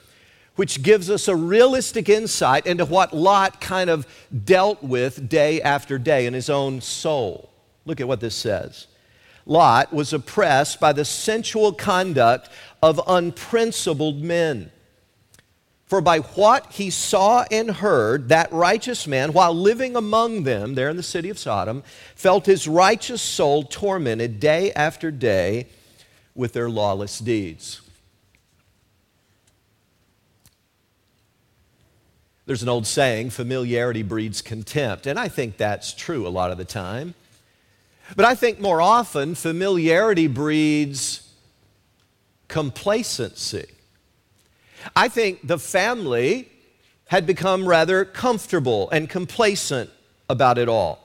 which 0.55 0.81
gives 0.81 1.11
us 1.11 1.27
a 1.27 1.35
realistic 1.35 2.09
insight 2.09 2.65
into 2.65 2.85
what 2.85 3.13
Lot 3.13 3.61
kind 3.61 3.89
of 3.89 4.07
dealt 4.45 4.81
with 4.81 5.29
day 5.29 5.61
after 5.61 5.99
day 5.99 6.25
in 6.25 6.33
his 6.33 6.49
own 6.49 6.81
soul. 6.81 7.51
Look 7.85 8.01
at 8.01 8.07
what 8.07 8.19
this 8.19 8.35
says. 8.35 8.87
Lot 9.45 9.91
was 9.91 10.13
oppressed 10.13 10.79
by 10.79 10.93
the 10.93 11.03
sensual 11.03 11.73
conduct 11.73 12.49
of 12.83 12.99
unprincipled 13.07 14.21
men. 14.21 14.69
For 15.85 16.01
by 16.01 16.19
what 16.19 16.73
he 16.73 16.89
saw 16.89 17.45
and 17.49 17.71
heard, 17.71 18.27
that 18.27 18.51
righteous 18.51 19.07
man, 19.07 19.31
while 19.31 19.53
living 19.53 19.95
among 19.95 20.43
them 20.43 20.75
there 20.75 20.89
in 20.89 20.97
the 20.97 21.03
city 21.03 21.29
of 21.29 21.39
Sodom, 21.39 21.83
felt 22.13 22.45
his 22.45 22.67
righteous 22.67 23.21
soul 23.21 23.63
tormented 23.63 24.41
day 24.41 24.73
after 24.73 25.11
day 25.11 25.67
with 26.35 26.51
their 26.51 26.69
lawless 26.69 27.19
deeds. 27.19 27.79
There's 32.45 32.63
an 32.63 32.69
old 32.69 32.85
saying 32.85 33.29
familiarity 33.29 34.03
breeds 34.03 34.41
contempt, 34.41 35.07
and 35.07 35.17
I 35.17 35.29
think 35.29 35.55
that's 35.55 35.93
true 35.93 36.27
a 36.27 36.29
lot 36.29 36.51
of 36.51 36.57
the 36.57 36.65
time. 36.65 37.13
But 38.17 38.25
I 38.25 38.35
think 38.35 38.59
more 38.59 38.81
often, 38.81 39.35
familiarity 39.35 40.27
breeds 40.27 41.22
complacency. 42.53 43.65
I 44.95 45.07
think 45.07 45.39
the 45.47 45.57
family 45.57 46.51
had 47.07 47.25
become 47.25 47.67
rather 47.67 48.05
comfortable 48.05 48.91
and 48.91 49.09
complacent 49.09 49.89
about 50.29 50.59
it 50.59 50.69
all. 50.69 50.99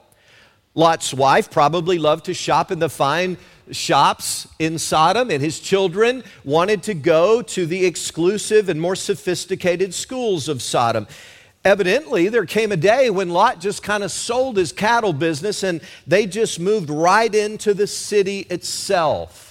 Lot's 0.75 1.11
wife 1.11 1.49
probably 1.49 1.97
loved 1.97 2.25
to 2.25 2.35
shop 2.35 2.69
in 2.69 2.77
the 2.77 2.87
fine 2.87 3.35
shops 3.71 4.47
in 4.59 4.77
Sodom, 4.77 5.31
and 5.31 5.41
his 5.41 5.59
children 5.59 6.23
wanted 6.43 6.83
to 6.83 6.93
go 6.93 7.41
to 7.41 7.65
the 7.65 7.83
exclusive 7.83 8.69
and 8.69 8.79
more 8.79 8.95
sophisticated 8.95 9.91
schools 9.95 10.49
of 10.49 10.61
Sodom. 10.61 11.07
Evidently, 11.65 12.29
there 12.29 12.45
came 12.45 12.71
a 12.71 12.77
day 12.77 13.09
when 13.09 13.29
Lot 13.29 13.59
just 13.59 13.81
kind 13.81 14.03
of 14.03 14.11
sold 14.11 14.55
his 14.55 14.71
cattle 14.71 15.13
business 15.13 15.63
and 15.63 15.81
they 16.05 16.27
just 16.27 16.59
moved 16.59 16.91
right 16.91 17.33
into 17.33 17.73
the 17.73 17.87
city 17.87 18.41
itself. 18.51 19.48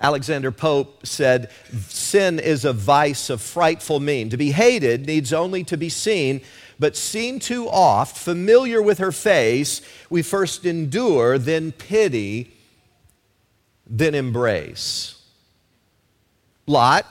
Alexander 0.00 0.50
Pope 0.50 1.06
said, 1.06 1.50
Sin 1.88 2.38
is 2.38 2.64
a 2.64 2.72
vice 2.72 3.30
of 3.30 3.40
frightful 3.40 4.00
mien. 4.00 4.28
To 4.30 4.36
be 4.36 4.50
hated 4.50 5.06
needs 5.06 5.32
only 5.32 5.64
to 5.64 5.76
be 5.76 5.88
seen, 5.88 6.40
but 6.78 6.96
seen 6.96 7.38
too 7.38 7.68
oft, 7.68 8.16
familiar 8.16 8.82
with 8.82 8.98
her 8.98 9.12
face, 9.12 9.80
we 10.10 10.22
first 10.22 10.66
endure, 10.66 11.38
then 11.38 11.72
pity, 11.72 12.52
then 13.86 14.14
embrace. 14.14 15.22
Lot 16.66 17.06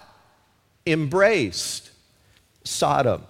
embraced 0.86 1.92
Sodom. 2.64 3.24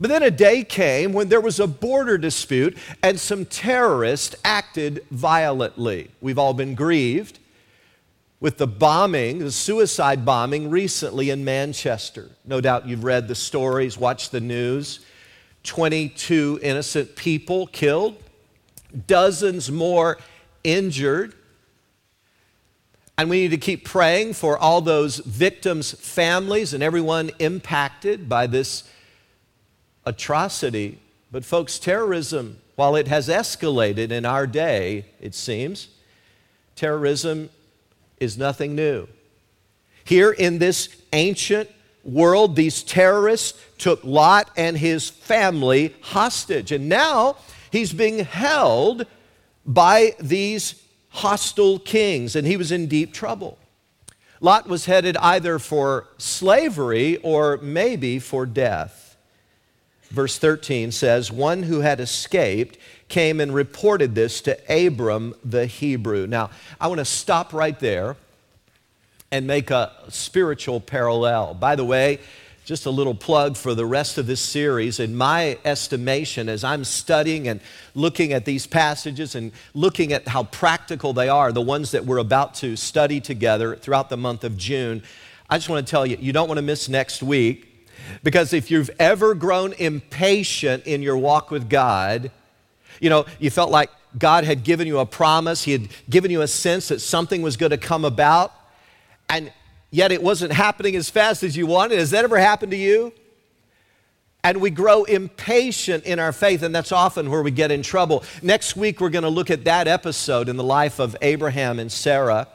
But 0.00 0.08
then 0.08 0.22
a 0.22 0.30
day 0.30 0.64
came 0.64 1.12
when 1.12 1.28
there 1.28 1.40
was 1.40 1.60
a 1.60 1.66
border 1.66 2.16
dispute 2.16 2.76
and 3.02 3.20
some 3.20 3.44
terrorists 3.44 4.34
acted 4.44 5.04
violently. 5.10 6.10
We've 6.20 6.38
all 6.38 6.54
been 6.54 6.74
grieved 6.74 7.38
with 8.40 8.56
the 8.56 8.66
bombing, 8.66 9.38
the 9.38 9.52
suicide 9.52 10.24
bombing 10.24 10.70
recently 10.70 11.28
in 11.30 11.44
Manchester. 11.44 12.30
No 12.44 12.60
doubt 12.60 12.88
you've 12.88 13.04
read 13.04 13.28
the 13.28 13.34
stories, 13.34 13.98
watched 13.98 14.32
the 14.32 14.40
news. 14.40 15.00
22 15.62 16.58
innocent 16.62 17.14
people 17.16 17.66
killed, 17.66 18.16
dozens 19.06 19.70
more 19.70 20.16
injured. 20.64 21.34
And 23.18 23.28
we 23.28 23.42
need 23.42 23.50
to 23.50 23.58
keep 23.58 23.84
praying 23.84 24.32
for 24.32 24.56
all 24.56 24.80
those 24.80 25.18
victims' 25.18 25.92
families 25.92 26.72
and 26.72 26.82
everyone 26.82 27.30
impacted 27.38 28.26
by 28.26 28.46
this 28.46 28.84
atrocity. 30.06 30.98
But, 31.30 31.44
folks, 31.44 31.78
terrorism, 31.78 32.56
while 32.76 32.96
it 32.96 33.08
has 33.08 33.28
escalated 33.28 34.10
in 34.10 34.24
our 34.24 34.46
day, 34.46 35.04
it 35.20 35.34
seems, 35.34 35.88
terrorism 36.74 37.50
is 38.20 38.38
nothing 38.38 38.74
new. 38.74 39.08
Here 40.04 40.30
in 40.30 40.58
this 40.58 40.88
ancient 41.12 41.70
world, 42.04 42.54
these 42.54 42.82
terrorists 42.82 43.58
took 43.78 44.04
Lot 44.04 44.50
and 44.56 44.76
his 44.76 45.10
family 45.10 45.94
hostage. 46.00 46.72
And 46.72 46.88
now 46.88 47.36
he's 47.70 47.92
being 47.92 48.20
held 48.20 49.06
by 49.66 50.14
these 50.20 50.82
hostile 51.10 51.78
kings, 51.78 52.36
and 52.36 52.46
he 52.46 52.56
was 52.56 52.70
in 52.70 52.86
deep 52.86 53.12
trouble. 53.12 53.58
Lot 54.40 54.68
was 54.68 54.86
headed 54.86 55.16
either 55.18 55.58
for 55.58 56.08
slavery 56.16 57.18
or 57.18 57.58
maybe 57.58 58.18
for 58.18 58.46
death. 58.46 59.16
Verse 60.04 60.38
13 60.38 60.92
says, 60.92 61.30
One 61.30 61.64
who 61.64 61.80
had 61.80 62.00
escaped 62.00 62.78
came 63.10 63.40
and 63.40 63.52
reported 63.52 64.14
this 64.14 64.40
to 64.42 64.56
Abram 64.68 65.34
the 65.44 65.66
Hebrew. 65.66 66.26
Now, 66.26 66.50
I 66.80 66.88
want 66.88 67.00
to 67.00 67.04
stop 67.04 67.52
right 67.52 67.78
there 67.78 68.16
and 69.30 69.46
make 69.46 69.70
a 69.70 69.92
spiritual 70.08 70.80
parallel. 70.80 71.54
By 71.54 71.76
the 71.76 71.84
way, 71.84 72.20
just 72.64 72.86
a 72.86 72.90
little 72.90 73.14
plug 73.14 73.56
for 73.56 73.74
the 73.74 73.84
rest 73.84 74.16
of 74.16 74.26
this 74.26 74.40
series. 74.40 75.00
In 75.00 75.16
my 75.16 75.58
estimation, 75.64 76.48
as 76.48 76.62
I'm 76.62 76.84
studying 76.84 77.48
and 77.48 77.60
looking 77.94 78.32
at 78.32 78.44
these 78.44 78.66
passages 78.66 79.34
and 79.34 79.52
looking 79.74 80.12
at 80.12 80.28
how 80.28 80.44
practical 80.44 81.12
they 81.12 81.28
are, 81.28 81.52
the 81.52 81.60
ones 81.60 81.90
that 81.90 82.06
we're 82.06 82.18
about 82.18 82.54
to 82.56 82.76
study 82.76 83.20
together 83.20 83.76
throughout 83.76 84.08
the 84.08 84.16
month 84.16 84.44
of 84.44 84.56
June, 84.56 85.02
I 85.48 85.58
just 85.58 85.68
want 85.68 85.84
to 85.84 85.90
tell 85.90 86.06
you, 86.06 86.16
you 86.20 86.32
don't 86.32 86.48
want 86.48 86.58
to 86.58 86.62
miss 86.62 86.88
next 86.88 87.22
week 87.22 87.88
because 88.22 88.52
if 88.52 88.70
you've 88.70 88.90
ever 88.98 89.34
grown 89.34 89.72
impatient 89.74 90.86
in 90.86 91.02
your 91.02 91.16
walk 91.16 91.50
with 91.50 91.68
God, 91.68 92.30
you 93.00 93.10
know, 93.10 93.26
you 93.38 93.50
felt 93.50 93.70
like 93.70 93.90
God 94.18 94.44
had 94.44 94.62
given 94.62 94.86
you 94.86 94.98
a 94.98 95.06
promise, 95.06 95.64
He 95.64 95.72
had 95.72 95.88
given 96.08 96.30
you 96.30 96.42
a 96.42 96.48
sense 96.48 96.88
that 96.88 97.00
something 97.00 97.42
was 97.42 97.56
going 97.56 97.70
to 97.70 97.78
come 97.78 98.04
about, 98.04 98.52
and 99.28 99.52
yet 99.90 100.12
it 100.12 100.22
wasn't 100.22 100.52
happening 100.52 100.94
as 100.96 101.10
fast 101.10 101.42
as 101.42 101.56
you 101.56 101.66
wanted. 101.66 101.98
Has 101.98 102.10
that 102.10 102.24
ever 102.24 102.38
happened 102.38 102.70
to 102.72 102.76
you? 102.76 103.12
And 104.42 104.60
we 104.60 104.70
grow 104.70 105.04
impatient 105.04 106.04
in 106.04 106.18
our 106.18 106.32
faith, 106.32 106.62
and 106.62 106.74
that's 106.74 106.92
often 106.92 107.30
where 107.30 107.42
we 107.42 107.50
get 107.50 107.70
in 107.70 107.82
trouble. 107.82 108.24
Next 108.42 108.74
week, 108.74 109.00
we're 109.00 109.10
going 109.10 109.24
to 109.24 109.28
look 109.28 109.50
at 109.50 109.64
that 109.64 109.86
episode 109.86 110.48
in 110.48 110.56
the 110.56 110.64
life 110.64 110.98
of 110.98 111.16
Abraham 111.20 111.78
and 111.78 111.92
Sarah. 111.92 112.48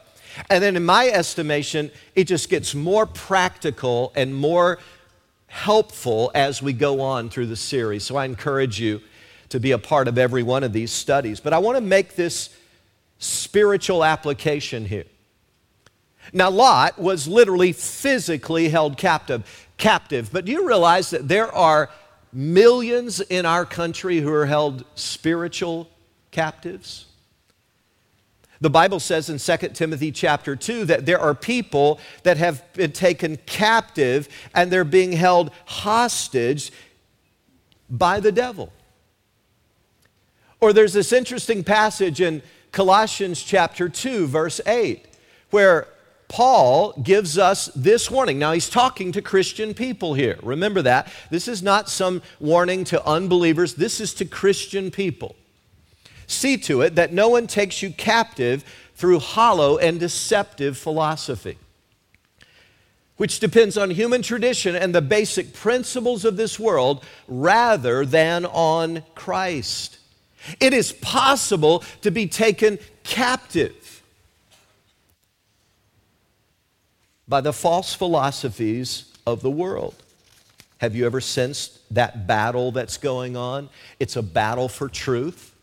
And 0.49 0.63
then, 0.63 0.75
in 0.75 0.83
my 0.83 1.07
estimation, 1.07 1.91
it 2.15 2.25
just 2.25 2.49
gets 2.49 2.73
more 2.73 3.05
practical 3.05 4.11
and 4.15 4.35
more 4.35 4.79
helpful 5.47 6.31
as 6.35 6.61
we 6.61 6.73
go 6.73 6.99
on 7.01 7.29
through 7.29 7.45
the 7.45 7.55
series. 7.55 8.03
So 8.03 8.17
I 8.17 8.25
encourage 8.25 8.79
you 8.79 8.99
to 9.55 9.59
be 9.59 9.71
a 9.71 9.77
part 9.79 10.09
of 10.09 10.17
every 10.17 10.43
one 10.43 10.63
of 10.63 10.73
these 10.73 10.91
studies. 10.91 11.39
But 11.39 11.53
I 11.53 11.59
want 11.59 11.77
to 11.77 11.81
make 11.81 12.15
this 12.15 12.49
spiritual 13.19 14.03
application 14.03 14.85
here. 14.85 15.05
Now, 16.33 16.49
Lot 16.49 16.99
was 16.99 17.25
literally 17.27 17.71
physically 17.71 18.67
held 18.67 18.97
captive, 18.97 19.67
captive. 19.77 20.29
But 20.31 20.43
do 20.43 20.51
you 20.51 20.67
realize 20.67 21.09
that 21.11 21.29
there 21.29 21.53
are 21.53 21.89
millions 22.33 23.21
in 23.21 23.45
our 23.45 23.65
country 23.65 24.19
who 24.19 24.33
are 24.33 24.45
held 24.45 24.83
spiritual 24.95 25.89
captives? 26.31 27.05
The 28.59 28.69
Bible 28.69 28.99
says 28.99 29.29
in 29.29 29.37
2 29.37 29.69
Timothy 29.69 30.11
chapter 30.11 30.57
2 30.57 30.85
that 30.85 31.05
there 31.05 31.19
are 31.19 31.33
people 31.33 31.99
that 32.23 32.35
have 32.37 32.61
been 32.73 32.91
taken 32.91 33.37
captive 33.45 34.27
and 34.53 34.69
they're 34.69 34.83
being 34.83 35.13
held 35.13 35.51
hostage 35.65 36.73
by 37.89 38.19
the 38.19 38.31
devil. 38.33 38.73
Or 40.65 40.73
there's 40.73 40.93
this 40.93 41.13
interesting 41.13 41.63
passage 41.63 42.19
in 42.21 42.41
Colossians 42.71 43.43
chapter 43.43 43.87
2, 43.87 44.25
verse 44.25 44.59
8, 44.65 45.05
where 45.51 45.87
Paul 46.27 46.93
gives 47.03 47.37
us 47.37 47.67
this 47.75 48.09
warning. 48.09 48.39
Now, 48.39 48.51
he's 48.51 48.67
talking 48.67 49.11
to 49.11 49.21
Christian 49.21 49.75
people 49.75 50.15
here. 50.15 50.39
Remember 50.41 50.81
that. 50.81 51.07
This 51.29 51.47
is 51.47 51.61
not 51.61 51.87
some 51.87 52.23
warning 52.39 52.83
to 52.85 53.05
unbelievers, 53.05 53.75
this 53.75 54.01
is 54.01 54.15
to 54.15 54.25
Christian 54.25 54.89
people. 54.89 55.35
See 56.25 56.57
to 56.57 56.81
it 56.81 56.95
that 56.95 57.13
no 57.13 57.29
one 57.29 57.45
takes 57.45 57.83
you 57.83 57.91
captive 57.91 58.65
through 58.95 59.19
hollow 59.19 59.77
and 59.77 59.99
deceptive 59.99 60.79
philosophy, 60.79 61.59
which 63.17 63.39
depends 63.39 63.77
on 63.77 63.91
human 63.91 64.23
tradition 64.23 64.75
and 64.75 64.95
the 64.95 65.01
basic 65.03 65.53
principles 65.53 66.25
of 66.25 66.37
this 66.37 66.59
world 66.59 67.03
rather 67.27 68.03
than 68.03 68.47
on 68.47 69.03
Christ. 69.13 69.99
It 70.59 70.73
is 70.73 70.91
possible 70.91 71.83
to 72.01 72.11
be 72.11 72.27
taken 72.27 72.79
captive 73.03 74.03
by 77.27 77.41
the 77.41 77.53
false 77.53 77.93
philosophies 77.93 79.11
of 79.25 79.41
the 79.41 79.51
world. 79.51 79.95
Have 80.79 80.95
you 80.95 81.05
ever 81.05 81.21
sensed 81.21 81.79
that 81.93 82.27
battle 82.27 82.71
that's 82.71 82.97
going 82.97 83.35
on? 83.35 83.69
It's 83.99 84.15
a 84.15 84.21
battle 84.21 84.67
for 84.67 84.89
truth. 84.89 85.53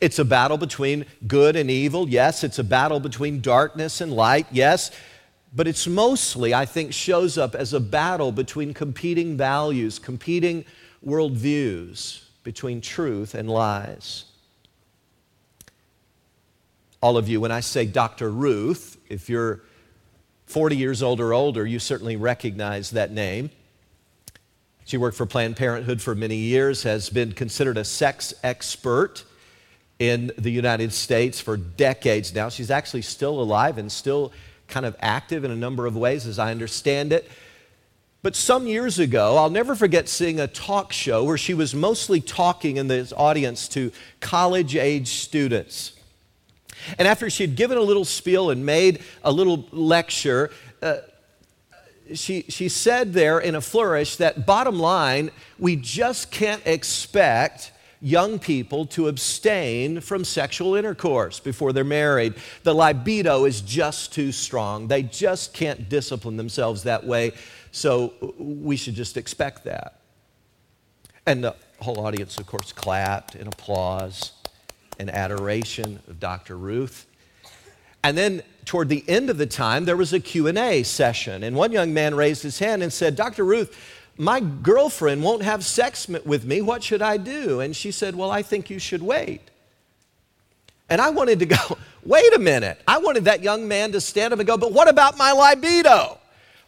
It's 0.00 0.18
a 0.18 0.24
battle 0.24 0.58
between 0.58 1.06
good 1.26 1.54
and 1.54 1.70
evil. 1.70 2.08
Yes, 2.08 2.42
it's 2.42 2.58
a 2.58 2.64
battle 2.64 2.98
between 2.98 3.40
darkness 3.40 4.00
and 4.00 4.12
light. 4.12 4.46
Yes, 4.50 4.90
but 5.54 5.68
it's 5.68 5.86
mostly, 5.86 6.52
I 6.52 6.66
think, 6.66 6.92
shows 6.92 7.38
up 7.38 7.54
as 7.54 7.72
a 7.72 7.80
battle 7.80 8.32
between 8.32 8.74
competing 8.74 9.36
values, 9.36 9.98
competing 9.98 10.64
worldviews, 11.04 12.22
between 12.46 12.80
truth 12.80 13.34
and 13.34 13.50
lies. 13.50 14.24
All 17.02 17.16
of 17.16 17.28
you, 17.28 17.40
when 17.40 17.50
I 17.50 17.58
say 17.58 17.86
Dr. 17.86 18.30
Ruth, 18.30 18.96
if 19.08 19.28
you're 19.28 19.62
40 20.46 20.76
years 20.76 21.02
old 21.02 21.18
or 21.18 21.34
older, 21.34 21.66
you 21.66 21.80
certainly 21.80 22.14
recognize 22.14 22.92
that 22.92 23.10
name. 23.10 23.50
She 24.84 24.96
worked 24.96 25.16
for 25.16 25.26
Planned 25.26 25.56
Parenthood 25.56 26.00
for 26.00 26.14
many 26.14 26.36
years, 26.36 26.84
has 26.84 27.10
been 27.10 27.32
considered 27.32 27.76
a 27.76 27.84
sex 27.84 28.32
expert 28.44 29.24
in 29.98 30.30
the 30.38 30.52
United 30.52 30.92
States 30.92 31.40
for 31.40 31.56
decades 31.56 32.32
now. 32.32 32.48
She's 32.48 32.70
actually 32.70 33.02
still 33.02 33.40
alive 33.40 33.76
and 33.76 33.90
still 33.90 34.32
kind 34.68 34.86
of 34.86 34.94
active 35.00 35.42
in 35.42 35.50
a 35.50 35.56
number 35.56 35.84
of 35.84 35.96
ways, 35.96 36.28
as 36.28 36.38
I 36.38 36.52
understand 36.52 37.12
it. 37.12 37.28
But 38.26 38.34
some 38.34 38.66
years 38.66 38.98
ago, 38.98 39.36
I'll 39.36 39.50
never 39.50 39.76
forget 39.76 40.08
seeing 40.08 40.40
a 40.40 40.48
talk 40.48 40.92
show 40.92 41.22
where 41.22 41.38
she 41.38 41.54
was 41.54 41.76
mostly 41.76 42.20
talking 42.20 42.76
in 42.76 42.88
the 42.88 43.12
audience 43.16 43.68
to 43.68 43.92
college 44.18 44.74
age 44.74 45.06
students. 45.06 45.92
And 46.98 47.06
after 47.06 47.30
she 47.30 47.44
had 47.44 47.54
given 47.54 47.78
a 47.78 47.82
little 47.82 48.04
spiel 48.04 48.50
and 48.50 48.66
made 48.66 49.04
a 49.22 49.30
little 49.30 49.68
lecture, 49.70 50.50
uh, 50.82 50.96
she, 52.14 52.42
she 52.48 52.68
said 52.68 53.12
there 53.12 53.38
in 53.38 53.54
a 53.54 53.60
flourish 53.60 54.16
that 54.16 54.44
bottom 54.44 54.80
line, 54.80 55.30
we 55.56 55.76
just 55.76 56.32
can't 56.32 56.66
expect 56.66 57.70
young 58.00 58.40
people 58.40 58.86
to 58.86 59.06
abstain 59.06 60.00
from 60.00 60.24
sexual 60.24 60.74
intercourse 60.74 61.38
before 61.38 61.72
they're 61.72 61.84
married. 61.84 62.34
The 62.64 62.74
libido 62.74 63.44
is 63.44 63.60
just 63.60 64.12
too 64.12 64.32
strong. 64.32 64.88
They 64.88 65.04
just 65.04 65.54
can't 65.54 65.88
discipline 65.88 66.36
themselves 66.36 66.82
that 66.82 67.06
way. 67.06 67.32
So 67.76 68.14
we 68.38 68.74
should 68.76 68.94
just 68.94 69.18
expect 69.18 69.64
that. 69.64 70.00
And 71.26 71.44
the 71.44 71.54
whole 71.78 72.00
audience, 72.00 72.38
of 72.38 72.46
course, 72.46 72.72
clapped 72.72 73.34
in 73.34 73.46
applause 73.46 74.32
and 74.98 75.10
adoration 75.10 76.00
of 76.08 76.18
Dr. 76.18 76.56
Ruth. 76.56 77.04
And 78.02 78.16
then 78.16 78.42
toward 78.64 78.88
the 78.88 79.04
end 79.06 79.28
of 79.28 79.36
the 79.36 79.44
time, 79.44 79.84
there 79.84 79.96
was 79.96 80.14
a 80.14 80.20
Q&A 80.20 80.84
session. 80.84 81.44
And 81.44 81.54
one 81.54 81.70
young 81.70 81.92
man 81.92 82.14
raised 82.14 82.42
his 82.42 82.58
hand 82.58 82.82
and 82.82 82.90
said, 82.90 83.14
Dr. 83.14 83.44
Ruth, 83.44 83.76
my 84.16 84.40
girlfriend 84.40 85.22
won't 85.22 85.42
have 85.42 85.62
sex 85.62 86.08
with 86.08 86.46
me. 86.46 86.62
What 86.62 86.82
should 86.82 87.02
I 87.02 87.18
do? 87.18 87.60
And 87.60 87.76
she 87.76 87.90
said, 87.90 88.16
Well, 88.16 88.30
I 88.30 88.40
think 88.40 88.70
you 88.70 88.78
should 88.78 89.02
wait. 89.02 89.42
And 90.88 90.98
I 90.98 91.10
wanted 91.10 91.40
to 91.40 91.46
go, 91.46 91.76
Wait 92.06 92.32
a 92.32 92.38
minute. 92.38 92.80
I 92.88 92.96
wanted 92.96 93.26
that 93.26 93.42
young 93.42 93.68
man 93.68 93.92
to 93.92 94.00
stand 94.00 94.32
up 94.32 94.38
and 94.38 94.46
go, 94.46 94.56
But 94.56 94.72
what 94.72 94.88
about 94.88 95.18
my 95.18 95.32
libido? 95.32 96.20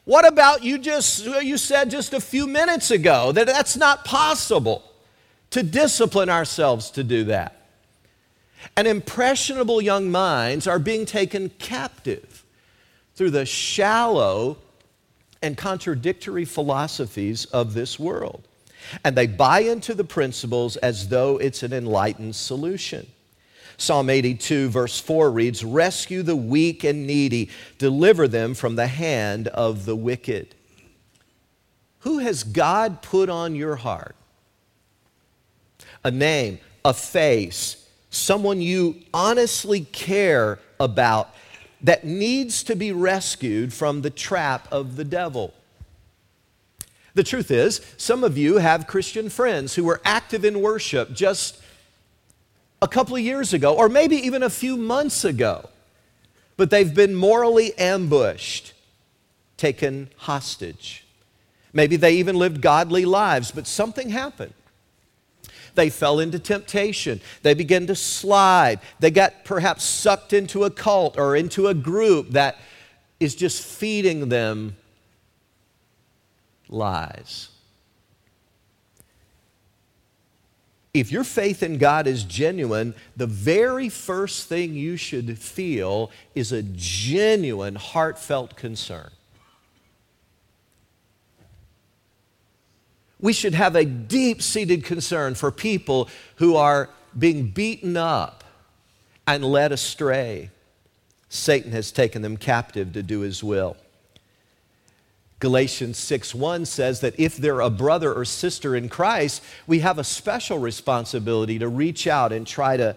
What 0.09 0.27
about 0.27 0.65
you 0.65 0.79
just, 0.79 1.27
you 1.27 1.59
said 1.59 1.91
just 1.91 2.15
a 2.15 2.21
few 2.21 2.47
minutes 2.47 2.91
ago 2.91 3.31
that 3.33 3.47
that's 3.47 3.77
not 3.77 4.07
possible 4.07 4.83
to 5.51 5.63
discipline 5.63 6.31
ourselves 6.31 6.91
to 6.93 7.05
do 7.05 7.25
that? 7.25 7.67
And 8.75 8.89
impressionable 8.89 9.83
young 9.83 10.11
minds 10.11 10.67
are 10.67 10.79
being 10.79 11.05
taken 11.05 11.51
captive 11.59 12.43
through 13.17 13.33
the 13.33 13.45
shallow 13.45 14.57
and 15.43 15.59
contradictory 15.59 16.47
philosophies 16.47 17.45
of 17.45 17.75
this 17.75 17.99
world. 17.99 18.49
And 19.05 19.15
they 19.15 19.27
buy 19.27 19.61
into 19.61 19.93
the 19.93 20.05
principles 20.05 20.79
as 20.79 21.09
though 21.09 21.37
it's 21.37 21.63
an 21.63 21.75
enlightened 21.75 22.35
solution. 22.35 23.07
Psalm 23.79 24.11
82, 24.11 24.69
verse 24.69 25.01
4 25.01 25.31
reads 25.31 25.65
Rescue 25.65 26.23
the 26.23 26.37
weak 26.37 26.83
and 26.83 27.07
needy, 27.07 27.49
deliver 27.79 28.27
them 28.27 28.55
from 28.55 28.75
the 28.75 28.89
hand 28.89 29.47
of 29.49 29.87
the 29.87 29.97
wicked. 29.97 30.55
Who 32.01 32.19
has 32.19 32.43
God 32.43 33.03
put 33.03 33.31
on 33.31 33.55
your 33.55 33.77
heart? 33.77 34.17
A 36.05 36.11
name, 36.11 36.59
a 36.85 36.93
face, 36.93 37.89
someone 38.11 38.61
you 38.61 38.97
honestly 39.15 39.83
care 39.83 40.59
about 40.81 41.35
that 41.81 42.05
needs 42.05 42.65
to 42.65 42.75
be 42.75 42.91
rescued 42.91 43.73
from 43.73 44.03
the 44.03 44.11
trap 44.11 44.67
of 44.73 44.97
the 44.97 45.05
devil. 45.05 45.55
The 47.15 47.23
truth 47.23 47.53
is, 47.53 47.81
some 47.97 48.25
of 48.25 48.37
you 48.37 48.59
have 48.59 48.89
Christian 48.89 49.29
friends 49.29 49.77
who 49.77 49.85
were 49.85 50.01
active 50.05 50.45
in 50.45 50.61
worship 50.61 51.13
just 51.13 51.63
a 52.81 52.89
couple 52.89 53.17
of 53.17 53.23
years 53.23 53.53
ago, 53.53 53.75
or 53.75 53.89
maybe 53.89 54.17
even 54.17 54.43
a 54.43 54.51
few 54.51 54.77
months 54.77 55.25
ago, 55.25 55.69
but 56.57 56.71
they've 56.71 56.95
been 56.95 57.15
morally 57.15 57.77
ambushed, 57.79 58.73
taken 59.57 60.11
hostage. 60.17 61.05
Maybe 61.73 61.97
they 61.97 62.15
even 62.15 62.37
lived 62.37 62.61
godly 62.61 63.05
lives, 63.05 63.51
but 63.51 63.67
something 63.67 64.11
happened. 64.11 64.55
They 65.75 65.91
fell 65.91 66.19
into 66.19 66.39
temptation. 66.39 67.21
They 67.43 67.55
began 67.55 67.87
to 67.87 67.95
slide. 67.95 68.81
They 68.99 69.13
got 69.13 69.45
perhaps 69.45 69.85
sucked 69.85 70.33
into 70.33 70.65
a 70.65 70.71
cult 70.71 71.17
or 71.17 71.37
into 71.37 71.69
a 71.69 71.75
group 71.75 72.31
that 72.31 72.57
is 73.21 73.35
just 73.35 73.63
feeding 73.63 74.29
them 74.29 74.77
lies. 76.69 77.51
If 80.95 81.13
your 81.13 81.25
faith 81.25 81.63
in 81.63 81.79
God 81.79 82.07
is 82.07 82.25
genuine, 82.25 82.95
the 83.17 83.27
very 83.27 83.89
first 83.89 84.49
thing 84.49 84.75
you 84.75 84.97
should 84.97 85.39
feel 85.39 86.11
is 86.35 86.51
a 86.51 86.63
genuine, 86.63 87.75
heartfelt 87.75 88.57
concern. 88.57 89.11
We 93.21 93.33
should 93.33 93.55
have 93.55 93.75
a 93.75 93.85
deep 93.85 94.43
seated 94.43 94.85
concern 94.85 95.35
for 95.35 95.51
people 95.51 96.09
who 96.37 96.57
are 96.57 96.89
being 97.19 97.49
beaten 97.49 97.97
up 97.97 98.45
and 99.27 99.45
led 99.45 99.73
astray. 99.73 100.51
Satan 101.29 101.73
has 101.73 101.93
taken 101.93 102.23
them 102.23 102.37
captive 102.37 102.93
to 102.93 103.03
do 103.03 103.21
his 103.21 103.43
will. 103.45 103.77
Galatians 105.41 105.99
6:1 105.99 106.67
says 106.67 107.01
that 107.01 107.15
if 107.19 107.37
they're 107.37 107.61
a 107.61 107.71
brother 107.71 108.13
or 108.13 108.25
sister 108.25 108.75
in 108.75 108.89
Christ, 108.89 109.41
we 109.67 109.79
have 109.81 109.99
a 109.99 110.05
special 110.05 110.59
responsibility 110.59 111.59
to 111.61 111.69
reach 111.69 112.07
out 112.07 112.33
and 112.33 112.47
try 112.47 112.77
to 112.77 112.97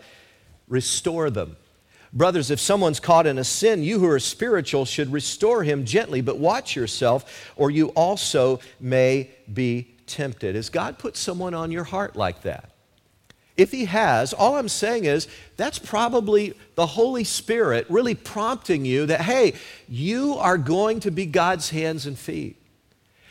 restore 0.68 1.30
them. 1.30 1.58
Brothers, 2.14 2.52
if 2.52 2.60
someone's 2.60 3.00
caught 3.00 3.28
in 3.28 3.38
a 3.38 3.44
sin, 3.44 3.84
you 3.84 4.00
who 4.00 4.08
are 4.08 4.20
spiritual 4.20 4.86
should 4.86 5.14
restore 5.14 5.64
him 5.64 5.86
gently, 5.86 6.20
but 6.22 6.38
watch 6.38 6.76
yourself, 6.76 7.54
or 7.56 7.72
you 7.72 7.90
also 7.90 8.60
may 8.80 9.30
be 9.54 9.96
tempted. 10.08 10.56
Has 10.56 10.70
God 10.70 10.98
put 10.98 11.16
someone 11.16 11.54
on 11.54 11.72
your 11.72 11.86
heart 11.86 12.16
like 12.16 12.42
that? 12.42 12.71
If 13.58 13.72
He 13.72 13.86
has, 13.86 14.34
all 14.34 14.56
I'm 14.56 14.70
saying 14.70 15.06
is 15.06 15.28
that's 15.58 15.80
probably 15.80 16.54
the 16.76 16.86
Holy 16.86 17.24
Spirit 17.24 17.86
really 17.90 18.16
prompting 18.16 18.86
you 18.86 19.06
that, 19.08 19.22
hey, 19.22 19.54
you 19.88 20.36
are 20.36 20.58
going 20.58 21.00
to 21.02 21.12
be 21.12 21.26
God's 21.26 21.70
hands 21.70 22.06
and 22.06 22.18
feet. 22.18 22.58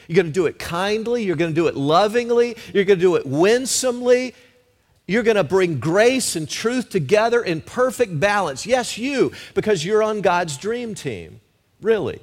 You're 0.06 0.16
going 0.16 0.26
to 0.26 0.32
do 0.32 0.46
it 0.46 0.58
kindly, 0.58 1.24
you're 1.24 1.36
going 1.36 1.52
to 1.52 1.54
do 1.54 1.68
it 1.68 1.76
lovingly, 1.76 2.56
you're 2.74 2.84
going 2.84 2.98
to 2.98 3.04
do 3.04 3.16
it 3.16 3.26
winsomely. 3.26 4.34
You're 5.06 5.24
going 5.24 5.36
to 5.36 5.42
bring 5.42 5.80
grace 5.80 6.36
and 6.36 6.48
truth 6.48 6.88
together 6.88 7.42
in 7.42 7.62
perfect 7.62 8.20
balance. 8.20 8.64
Yes, 8.64 8.96
you, 8.96 9.32
because 9.54 9.84
you're 9.84 10.04
on 10.04 10.20
God's 10.20 10.56
dream 10.56 10.94
team. 10.94 11.40
Really. 11.82 12.20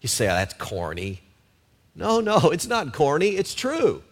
You 0.00 0.08
say, 0.08 0.24
oh, 0.24 0.32
that's 0.32 0.54
corny. 0.54 1.20
No, 1.94 2.20
no, 2.20 2.50
it's 2.50 2.66
not 2.66 2.94
corny, 2.94 3.36
it's 3.36 3.54
true. 3.54 4.02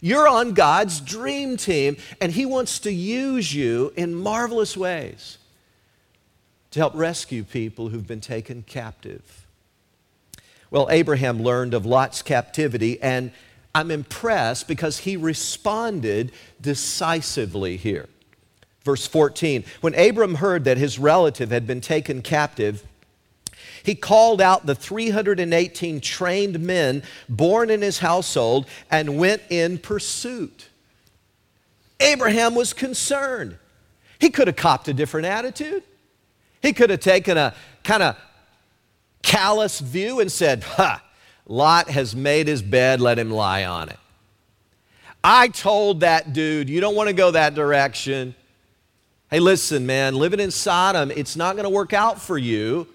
You're 0.00 0.28
on 0.28 0.52
God's 0.52 1.00
dream 1.00 1.56
team, 1.56 1.96
and 2.20 2.32
He 2.32 2.46
wants 2.46 2.78
to 2.80 2.92
use 2.92 3.54
you 3.54 3.92
in 3.96 4.14
marvelous 4.14 4.76
ways 4.76 5.38
to 6.70 6.80
help 6.80 6.94
rescue 6.94 7.44
people 7.44 7.88
who've 7.88 8.06
been 8.06 8.20
taken 8.20 8.62
captive. 8.62 9.46
Well, 10.70 10.88
Abraham 10.90 11.42
learned 11.42 11.74
of 11.74 11.86
Lot's 11.86 12.22
captivity, 12.22 13.00
and 13.00 13.32
I'm 13.74 13.90
impressed 13.90 14.68
because 14.68 14.98
he 14.98 15.16
responded 15.16 16.32
decisively 16.60 17.76
here. 17.76 18.08
Verse 18.82 19.06
14 19.06 19.64
When 19.80 19.94
Abram 19.94 20.36
heard 20.36 20.64
that 20.64 20.76
his 20.78 20.98
relative 20.98 21.50
had 21.50 21.66
been 21.66 21.80
taken 21.80 22.22
captive, 22.22 22.84
he 23.88 23.94
called 23.94 24.42
out 24.42 24.66
the 24.66 24.74
318 24.74 26.02
trained 26.02 26.60
men 26.60 27.02
born 27.26 27.70
in 27.70 27.80
his 27.80 27.98
household 27.98 28.66
and 28.90 29.16
went 29.16 29.40
in 29.48 29.78
pursuit. 29.78 30.68
Abraham 31.98 32.54
was 32.54 32.74
concerned. 32.74 33.56
He 34.18 34.28
could 34.28 34.46
have 34.46 34.56
copped 34.56 34.88
a 34.88 34.92
different 34.92 35.26
attitude. 35.26 35.82
He 36.60 36.74
could 36.74 36.90
have 36.90 37.00
taken 37.00 37.38
a 37.38 37.54
kind 37.82 38.02
of 38.02 38.18
callous 39.22 39.80
view 39.80 40.20
and 40.20 40.30
said, 40.30 40.64
Ha, 40.64 41.02
Lot 41.46 41.88
has 41.88 42.14
made 42.14 42.46
his 42.46 42.60
bed, 42.60 43.00
let 43.00 43.18
him 43.18 43.30
lie 43.30 43.64
on 43.64 43.88
it. 43.88 43.98
I 45.24 45.48
told 45.48 46.00
that 46.00 46.34
dude, 46.34 46.68
you 46.68 46.82
don't 46.82 46.94
want 46.94 47.08
to 47.08 47.14
go 47.14 47.30
that 47.30 47.54
direction. 47.54 48.34
Hey, 49.30 49.40
listen, 49.40 49.86
man, 49.86 50.14
living 50.14 50.40
in 50.40 50.50
Sodom, 50.50 51.10
it's 51.10 51.36
not 51.36 51.54
going 51.56 51.64
to 51.64 51.70
work 51.70 51.94
out 51.94 52.20
for 52.20 52.36
you. 52.36 52.86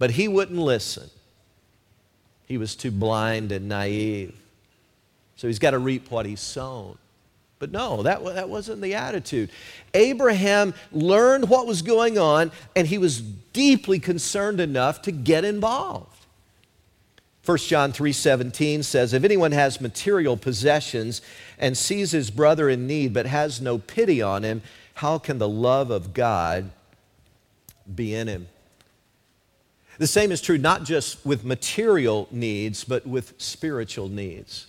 But 0.00 0.12
he 0.12 0.26
wouldn't 0.28 0.58
listen. 0.58 1.10
He 2.46 2.58
was 2.58 2.74
too 2.74 2.90
blind 2.90 3.52
and 3.52 3.68
naive. 3.68 4.34
So 5.36 5.46
he's 5.46 5.58
got 5.60 5.70
to 5.70 5.78
reap 5.78 6.10
what 6.10 6.26
he's 6.26 6.40
sown. 6.40 6.96
But 7.60 7.70
no, 7.70 8.02
that, 8.02 8.24
that 8.24 8.48
wasn't 8.48 8.80
the 8.80 8.94
attitude. 8.94 9.50
Abraham 9.92 10.72
learned 10.90 11.50
what 11.50 11.66
was 11.66 11.82
going 11.82 12.16
on, 12.18 12.50
and 12.74 12.86
he 12.86 12.96
was 12.96 13.20
deeply 13.20 13.98
concerned 13.98 14.58
enough 14.58 15.02
to 15.02 15.12
get 15.12 15.44
involved. 15.44 16.06
1 17.44 17.58
John 17.58 17.92
3:17 17.92 18.82
says 18.84 19.12
if 19.12 19.22
anyone 19.22 19.52
has 19.52 19.80
material 19.80 20.36
possessions 20.36 21.20
and 21.58 21.76
sees 21.76 22.12
his 22.12 22.30
brother 22.30 22.70
in 22.70 22.86
need 22.86 23.12
but 23.12 23.26
has 23.26 23.60
no 23.60 23.78
pity 23.78 24.20
on 24.20 24.42
him 24.42 24.62
how 24.94 25.18
can 25.18 25.38
the 25.38 25.48
love 25.48 25.90
of 25.90 26.12
God 26.12 26.70
be 27.92 28.14
in 28.14 28.28
him 28.28 28.46
the 30.00 30.06
same 30.06 30.32
is 30.32 30.40
true 30.40 30.56
not 30.56 30.84
just 30.84 31.24
with 31.26 31.44
material 31.44 32.26
needs, 32.30 32.84
but 32.84 33.06
with 33.06 33.34
spiritual 33.36 34.08
needs. 34.08 34.66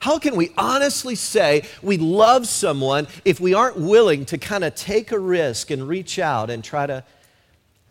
How 0.00 0.18
can 0.18 0.34
we 0.34 0.50
honestly 0.58 1.14
say 1.14 1.62
we 1.82 1.98
love 1.98 2.48
someone 2.48 3.06
if 3.24 3.38
we 3.38 3.54
aren't 3.54 3.76
willing 3.76 4.24
to 4.24 4.38
kind 4.38 4.64
of 4.64 4.74
take 4.74 5.12
a 5.12 5.18
risk 5.20 5.70
and 5.70 5.86
reach 5.86 6.18
out 6.18 6.50
and 6.50 6.64
try 6.64 6.88
to 6.88 7.04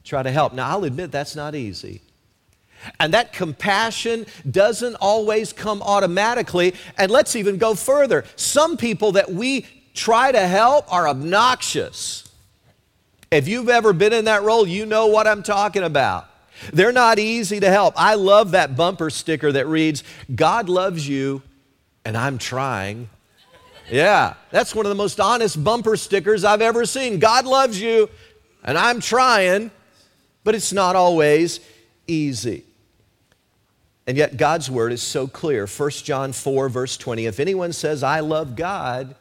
try 0.04 0.22
to 0.22 0.32
help? 0.32 0.52
Now, 0.52 0.68
I'll 0.68 0.84
admit 0.84 1.14
that's 1.14 1.34
not 1.34 1.56
easy. 1.56 2.02
And 3.00 3.14
that 3.14 3.32
compassion 3.32 4.26
doesn't 4.50 4.96
always 4.96 5.54
come 5.54 5.82
automatically. 5.82 6.76
And 6.98 7.10
let's 7.10 7.38
even 7.38 7.58
go 7.58 7.74
further. 7.74 8.26
Some 8.36 8.76
people 8.76 9.14
that 9.14 9.32
we 9.32 9.66
try 9.94 10.34
to 10.34 10.46
help 10.46 10.92
are 10.92 11.08
obnoxious. 11.08 12.30
If 13.32 13.48
you've 13.48 13.70
ever 13.70 13.94
been 13.94 14.12
in 14.12 14.26
that 14.26 14.44
role, 14.44 14.68
you 14.68 14.86
know 14.86 15.08
what 15.08 15.26
I'm 15.26 15.42
talking 15.42 15.84
about. 15.84 16.28
They're 16.74 16.92
not 16.92 17.20
easy 17.20 17.60
to 17.60 17.70
help. 17.70 17.94
I 17.98 18.16
love 18.16 18.52
that 18.52 18.76
bumper 18.76 19.10
sticker 19.10 19.52
that 19.52 19.68
reads, 19.68 20.04
God 20.34 20.70
loves 20.70 21.08
you 21.08 21.42
and 22.06 22.18
I'm 22.18 22.38
trying. 22.38 23.10
Yeah, 23.90 24.36
that's 24.52 24.74
one 24.74 24.86
of 24.86 24.90
the 24.90 24.96
most 24.96 25.20
honest 25.20 25.62
bumper 25.62 25.98
stickers 25.98 26.44
I've 26.44 26.62
ever 26.62 26.86
seen. 26.86 27.20
God 27.20 27.46
loves 27.46 27.82
you 27.82 28.10
and 28.64 28.78
I'm 28.78 29.00
trying, 29.02 29.72
but 30.44 30.56
it's 30.56 30.72
not 30.72 30.96
always 30.96 31.60
easy. 32.08 32.64
And 34.08 34.18
yet 34.18 34.38
God's 34.38 34.70
word 34.70 34.92
is 34.92 35.02
so 35.02 35.28
clear. 35.28 35.68
1 35.68 35.90
John 35.92 36.34
4, 36.34 36.70
verse 36.70 36.98
20 36.98 37.26
If 37.26 37.40
anyone 37.40 37.74
says, 37.74 38.04
I 38.04 38.22
love 38.22 38.56
God, 38.56 39.16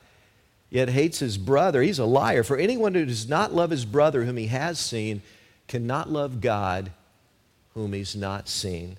yet 0.70 0.88
hates 0.88 1.18
his 1.18 1.36
brother, 1.36 1.82
he's 1.82 1.98
a 1.98 2.04
liar. 2.04 2.42
For 2.42 2.56
anyone 2.56 2.94
who 2.94 3.04
does 3.04 3.28
not 3.28 3.52
love 3.52 3.70
his 3.70 3.84
brother 3.84 4.24
whom 4.24 4.36
he 4.36 4.46
has 4.46 4.78
seen 4.78 5.22
cannot 5.68 6.10
love 6.10 6.40
God 6.40 6.92
whom 7.74 7.92
he's 7.92 8.16
not 8.16 8.48
seen. 8.48 8.96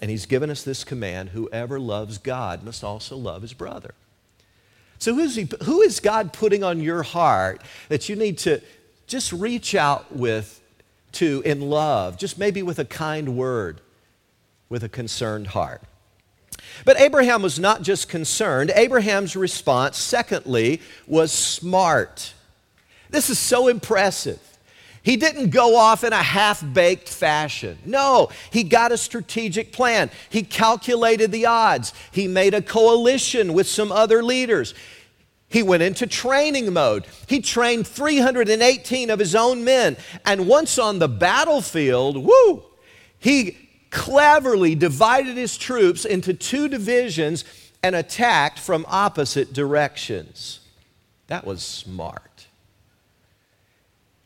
And 0.00 0.10
he's 0.10 0.26
given 0.26 0.50
us 0.50 0.62
this 0.62 0.84
command 0.84 1.30
whoever 1.30 1.78
loves 1.78 2.18
God 2.18 2.62
must 2.62 2.82
also 2.82 3.16
love 3.16 3.42
his 3.42 3.52
brother. 3.52 3.94
So, 4.98 5.14
who 5.14 5.20
is, 5.20 5.36
he, 5.36 5.48
who 5.64 5.80
is 5.82 6.00
God 6.00 6.32
putting 6.32 6.62
on 6.62 6.80
your 6.80 7.02
heart 7.02 7.62
that 7.88 8.08
you 8.08 8.16
need 8.16 8.38
to 8.38 8.60
just 9.06 9.32
reach 9.32 9.74
out 9.74 10.14
with 10.14 10.60
to 11.12 11.42
in 11.44 11.62
love, 11.62 12.18
just 12.18 12.38
maybe 12.38 12.62
with 12.62 12.78
a 12.78 12.84
kind 12.84 13.36
word, 13.36 13.80
with 14.68 14.84
a 14.84 14.88
concerned 14.88 15.48
heart? 15.48 15.82
But 16.84 17.00
Abraham 17.00 17.42
was 17.42 17.58
not 17.58 17.82
just 17.82 18.08
concerned. 18.08 18.72
Abraham's 18.74 19.36
response, 19.36 19.98
secondly, 19.98 20.80
was 21.06 21.32
smart. 21.32 22.34
This 23.08 23.30
is 23.30 23.38
so 23.38 23.68
impressive. 23.68 24.40
He 25.02 25.16
didn't 25.16 25.50
go 25.50 25.76
off 25.76 26.04
in 26.04 26.12
a 26.12 26.22
half 26.22 26.62
baked 26.72 27.08
fashion. 27.08 27.78
No, 27.86 28.28
he 28.50 28.62
got 28.64 28.92
a 28.92 28.98
strategic 28.98 29.72
plan. 29.72 30.10
He 30.28 30.42
calculated 30.42 31.32
the 31.32 31.46
odds. 31.46 31.94
He 32.12 32.28
made 32.28 32.52
a 32.52 32.60
coalition 32.60 33.54
with 33.54 33.66
some 33.66 33.90
other 33.90 34.22
leaders. 34.22 34.74
He 35.48 35.62
went 35.62 35.82
into 35.82 36.06
training 36.06 36.72
mode. 36.72 37.06
He 37.26 37.40
trained 37.40 37.86
318 37.86 39.10
of 39.10 39.18
his 39.18 39.34
own 39.34 39.64
men. 39.64 39.96
And 40.24 40.46
once 40.46 40.78
on 40.78 40.98
the 40.98 41.08
battlefield, 41.08 42.16
whoo, 42.16 42.62
he 43.18 43.56
cleverly 43.90 44.74
divided 44.74 45.36
his 45.36 45.56
troops 45.56 46.04
into 46.04 46.34
two 46.34 46.68
divisions 46.68 47.44
and 47.82 47.96
attacked 47.96 48.58
from 48.58 48.86
opposite 48.88 49.52
directions. 49.52 50.60
That 51.26 51.44
was 51.44 51.62
smart. 51.62 52.29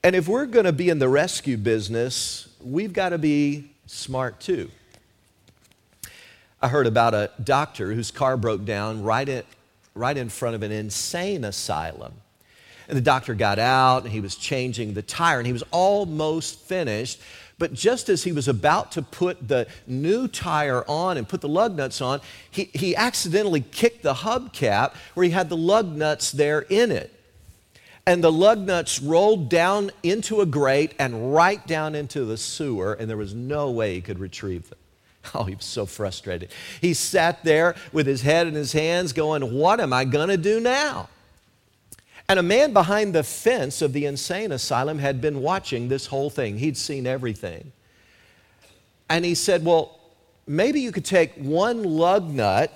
And 0.05 0.15
if 0.15 0.29
we're 0.29 0.45
going 0.45 0.67
to 0.67 0.73
be 0.73 0.91
in 0.91 0.99
the 0.99 1.09
rescue 1.09 1.57
business, 1.57 2.47
we've 2.63 2.93
got 2.93 3.09
to 3.09 3.19
be 3.19 3.71
smart 3.87 4.39
too. 4.39 4.71
I 6.61 6.69
heard 6.69 6.87
about 6.87 7.15
a 7.15 7.31
doctor 7.43 7.95
whose 7.95 8.11
car 8.11 8.37
broke 8.37 8.67
down 8.67 9.03
right, 9.03 9.47
right 9.95 10.17
in 10.17 10.29
front 10.29 10.57
of 10.57 10.63
an 10.63 10.73
insane 10.73 11.43
asylum. 11.43 12.13
And 12.87 12.99
the 12.99 13.03
doctor 13.03 13.35
got 13.35 13.59
out 13.59 14.05
and 14.05 14.13
he 14.13 14.21
was 14.21 14.37
changing 14.37 14.93
the 14.93 15.01
tire 15.01 15.39
and 15.39 15.47
he 15.47 15.55
was 15.55 15.65
almost 15.71 16.61
finished 16.61 17.19
But 17.59 17.73
just 17.73 18.09
as 18.09 18.25
he 18.25 18.33
was 18.33 18.49
about 18.49 18.93
to 18.93 19.03
put 19.03 19.47
the 19.47 19.67
new 19.87 20.27
tire 20.27 20.85
on 20.89 21.17
and 21.17 21.29
put 21.29 21.41
the 21.41 21.49
lug 21.49 21.77
nuts 21.77 22.01
on, 22.01 22.21
he, 22.51 22.65
he 22.75 22.97
accidentally 22.97 23.61
kicked 23.61 24.03
the 24.03 24.15
hubcap 24.15 24.95
where 25.15 25.25
he 25.25 25.31
had 25.31 25.49
the 25.49 25.57
lug 25.57 25.95
nuts 25.95 26.33
there 26.33 26.61
in 26.63 26.91
it. 26.91 27.13
And 28.07 28.23
the 28.23 28.33
lug 28.33 28.59
nuts 28.59 29.01
rolled 29.01 29.49
down 29.49 29.91
into 30.03 30.41
a 30.41 30.47
grate 30.47 30.95
and 30.99 31.35
right 31.35 31.67
down 31.67 31.95
into 31.95 32.25
the 32.25 32.37
sewer, 32.37 32.93
and 32.93 33.09
there 33.09 33.17
was 33.17 33.35
no 33.35 33.71
way 33.71 33.95
he 33.95 34.01
could 34.01 34.19
retrieve 34.19 34.69
them. 34.69 34.79
Oh, 35.35 35.45
he 35.45 35.55
was 35.55 35.65
so 35.65 35.87
frustrated. 35.87 36.51
He 36.83 36.93
sat 36.93 37.45
there 37.45 37.77
with 37.93 38.07
his 38.07 38.21
head 38.21 38.47
in 38.47 38.53
his 38.53 38.73
hands, 38.73 39.15
going, 39.15 39.55
What 39.55 39.81
am 39.81 39.91
I 39.91 40.05
going 40.05 40.29
to 40.29 40.37
do 40.37 40.61
now? 40.61 41.09
And 42.29 42.39
a 42.39 42.43
man 42.43 42.75
behind 42.75 43.15
the 43.15 43.23
fence 43.23 43.81
of 43.81 43.95
the 43.95 44.05
insane 44.05 44.53
asylum 44.53 44.99
had 44.99 45.21
been 45.21 45.41
watching 45.41 45.89
this 45.89 46.07
whole 46.07 46.29
thing. 46.29 46.59
He'd 46.59 46.77
seen 46.77 47.07
everything. 47.07 47.73
And 49.09 49.25
he 49.25 49.35
said, 49.35 49.65
Well, 49.65 49.99
maybe 50.47 50.81
you 50.81 50.93
could 50.93 51.05
take 51.05 51.35
one 51.37 51.83
lug 51.83 52.29
nut 52.29 52.71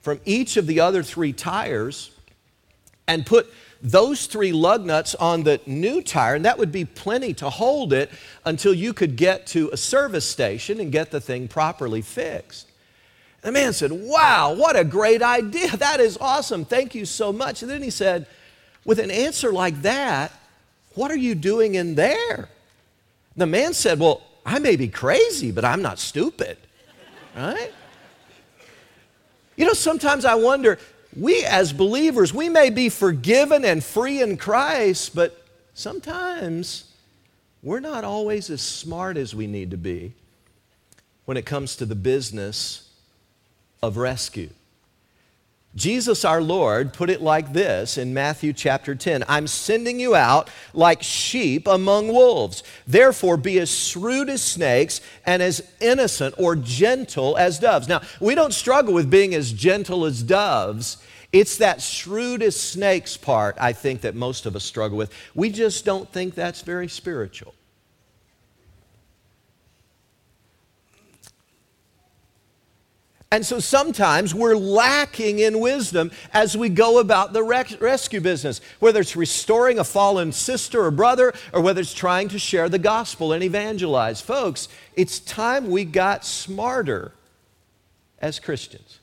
from 0.00 0.20
each 0.24 0.56
of 0.56 0.66
the 0.66 0.80
other 0.80 1.02
three 1.02 1.32
tires 1.32 2.10
and 3.06 3.24
put 3.24 3.52
those 3.80 4.26
three 4.26 4.52
lug 4.52 4.84
nuts 4.84 5.14
on 5.14 5.44
the 5.44 5.60
new 5.66 6.02
tire, 6.02 6.34
and 6.34 6.44
that 6.44 6.58
would 6.58 6.72
be 6.72 6.84
plenty 6.84 7.32
to 7.34 7.48
hold 7.48 7.92
it 7.92 8.10
until 8.44 8.74
you 8.74 8.92
could 8.92 9.16
get 9.16 9.46
to 9.48 9.70
a 9.72 9.76
service 9.76 10.28
station 10.28 10.80
and 10.80 10.90
get 10.90 11.10
the 11.10 11.20
thing 11.20 11.48
properly 11.48 12.02
fixed. 12.02 12.68
The 13.42 13.52
man 13.52 13.72
said, 13.72 13.92
Wow, 13.92 14.54
what 14.54 14.76
a 14.76 14.84
great 14.84 15.22
idea. 15.22 15.68
That 15.76 16.00
is 16.00 16.18
awesome. 16.20 16.64
Thank 16.64 16.94
you 16.94 17.04
so 17.04 17.32
much. 17.32 17.62
And 17.62 17.70
then 17.70 17.82
he 17.82 17.90
said, 17.90 18.26
with 18.84 18.98
an 18.98 19.10
answer 19.10 19.52
like 19.52 19.82
that, 19.82 20.32
what 20.94 21.10
are 21.10 21.16
you 21.16 21.34
doing 21.34 21.74
in 21.74 21.94
there? 21.94 22.48
The 23.36 23.46
man 23.46 23.74
said, 23.74 24.00
Well, 24.00 24.22
I 24.44 24.58
may 24.58 24.76
be 24.76 24.88
crazy, 24.88 25.52
but 25.52 25.64
I'm 25.64 25.82
not 25.82 25.98
stupid. 25.98 26.58
Right? 27.36 27.72
You 29.56 29.66
know, 29.66 29.72
sometimes 29.74 30.24
I 30.24 30.34
wonder, 30.34 30.78
we 31.16 31.44
as 31.44 31.72
believers, 31.72 32.32
we 32.34 32.48
may 32.48 32.70
be 32.70 32.88
forgiven 32.88 33.64
and 33.64 33.82
free 33.82 34.20
in 34.20 34.36
Christ, 34.36 35.14
but 35.14 35.44
sometimes 35.74 36.84
we're 37.62 37.80
not 37.80 38.04
always 38.04 38.50
as 38.50 38.60
smart 38.60 39.16
as 39.16 39.34
we 39.34 39.46
need 39.46 39.70
to 39.70 39.76
be 39.76 40.14
when 41.24 41.36
it 41.36 41.46
comes 41.46 41.76
to 41.76 41.86
the 41.86 41.94
business 41.94 42.90
of 43.82 43.96
rescue. 43.96 44.50
Jesus 45.78 46.24
our 46.24 46.42
Lord 46.42 46.92
put 46.92 47.08
it 47.08 47.22
like 47.22 47.52
this 47.52 47.96
in 47.96 48.12
Matthew 48.12 48.52
chapter 48.52 48.96
10 48.96 49.24
I'm 49.28 49.46
sending 49.46 50.00
you 50.00 50.16
out 50.16 50.50
like 50.74 51.02
sheep 51.02 51.68
among 51.68 52.08
wolves. 52.08 52.64
Therefore, 52.86 53.36
be 53.36 53.60
as 53.60 53.70
shrewd 53.70 54.28
as 54.28 54.42
snakes 54.42 55.00
and 55.24 55.40
as 55.40 55.62
innocent 55.80 56.34
or 56.36 56.56
gentle 56.56 57.36
as 57.38 57.60
doves. 57.60 57.86
Now, 57.86 58.02
we 58.20 58.34
don't 58.34 58.52
struggle 58.52 58.92
with 58.92 59.08
being 59.08 59.34
as 59.34 59.52
gentle 59.52 60.04
as 60.04 60.22
doves. 60.22 60.98
It's 61.32 61.58
that 61.58 61.80
shrewd 61.80 62.42
as 62.42 62.58
snakes 62.58 63.16
part, 63.16 63.56
I 63.60 63.72
think, 63.72 64.00
that 64.00 64.14
most 64.14 64.46
of 64.46 64.56
us 64.56 64.64
struggle 64.64 64.98
with. 64.98 65.12
We 65.34 65.50
just 65.50 65.84
don't 65.84 66.10
think 66.12 66.34
that's 66.34 66.62
very 66.62 66.88
spiritual. 66.88 67.54
And 73.30 73.44
so 73.44 73.60
sometimes 73.60 74.34
we're 74.34 74.56
lacking 74.56 75.38
in 75.38 75.60
wisdom 75.60 76.10
as 76.32 76.56
we 76.56 76.70
go 76.70 76.98
about 76.98 77.34
the 77.34 77.42
rec- 77.42 77.78
rescue 77.80 78.22
business, 78.22 78.62
whether 78.78 79.00
it's 79.00 79.16
restoring 79.16 79.78
a 79.78 79.84
fallen 79.84 80.32
sister 80.32 80.82
or 80.82 80.90
brother, 80.90 81.34
or 81.52 81.60
whether 81.60 81.82
it's 81.82 81.92
trying 81.92 82.28
to 82.28 82.38
share 82.38 82.70
the 82.70 82.78
gospel 82.78 83.34
and 83.34 83.44
evangelize. 83.44 84.22
Folks, 84.22 84.68
it's 84.96 85.20
time 85.20 85.68
we 85.68 85.84
got 85.84 86.24
smarter 86.24 87.12
as 88.18 88.40
Christians. 88.40 88.98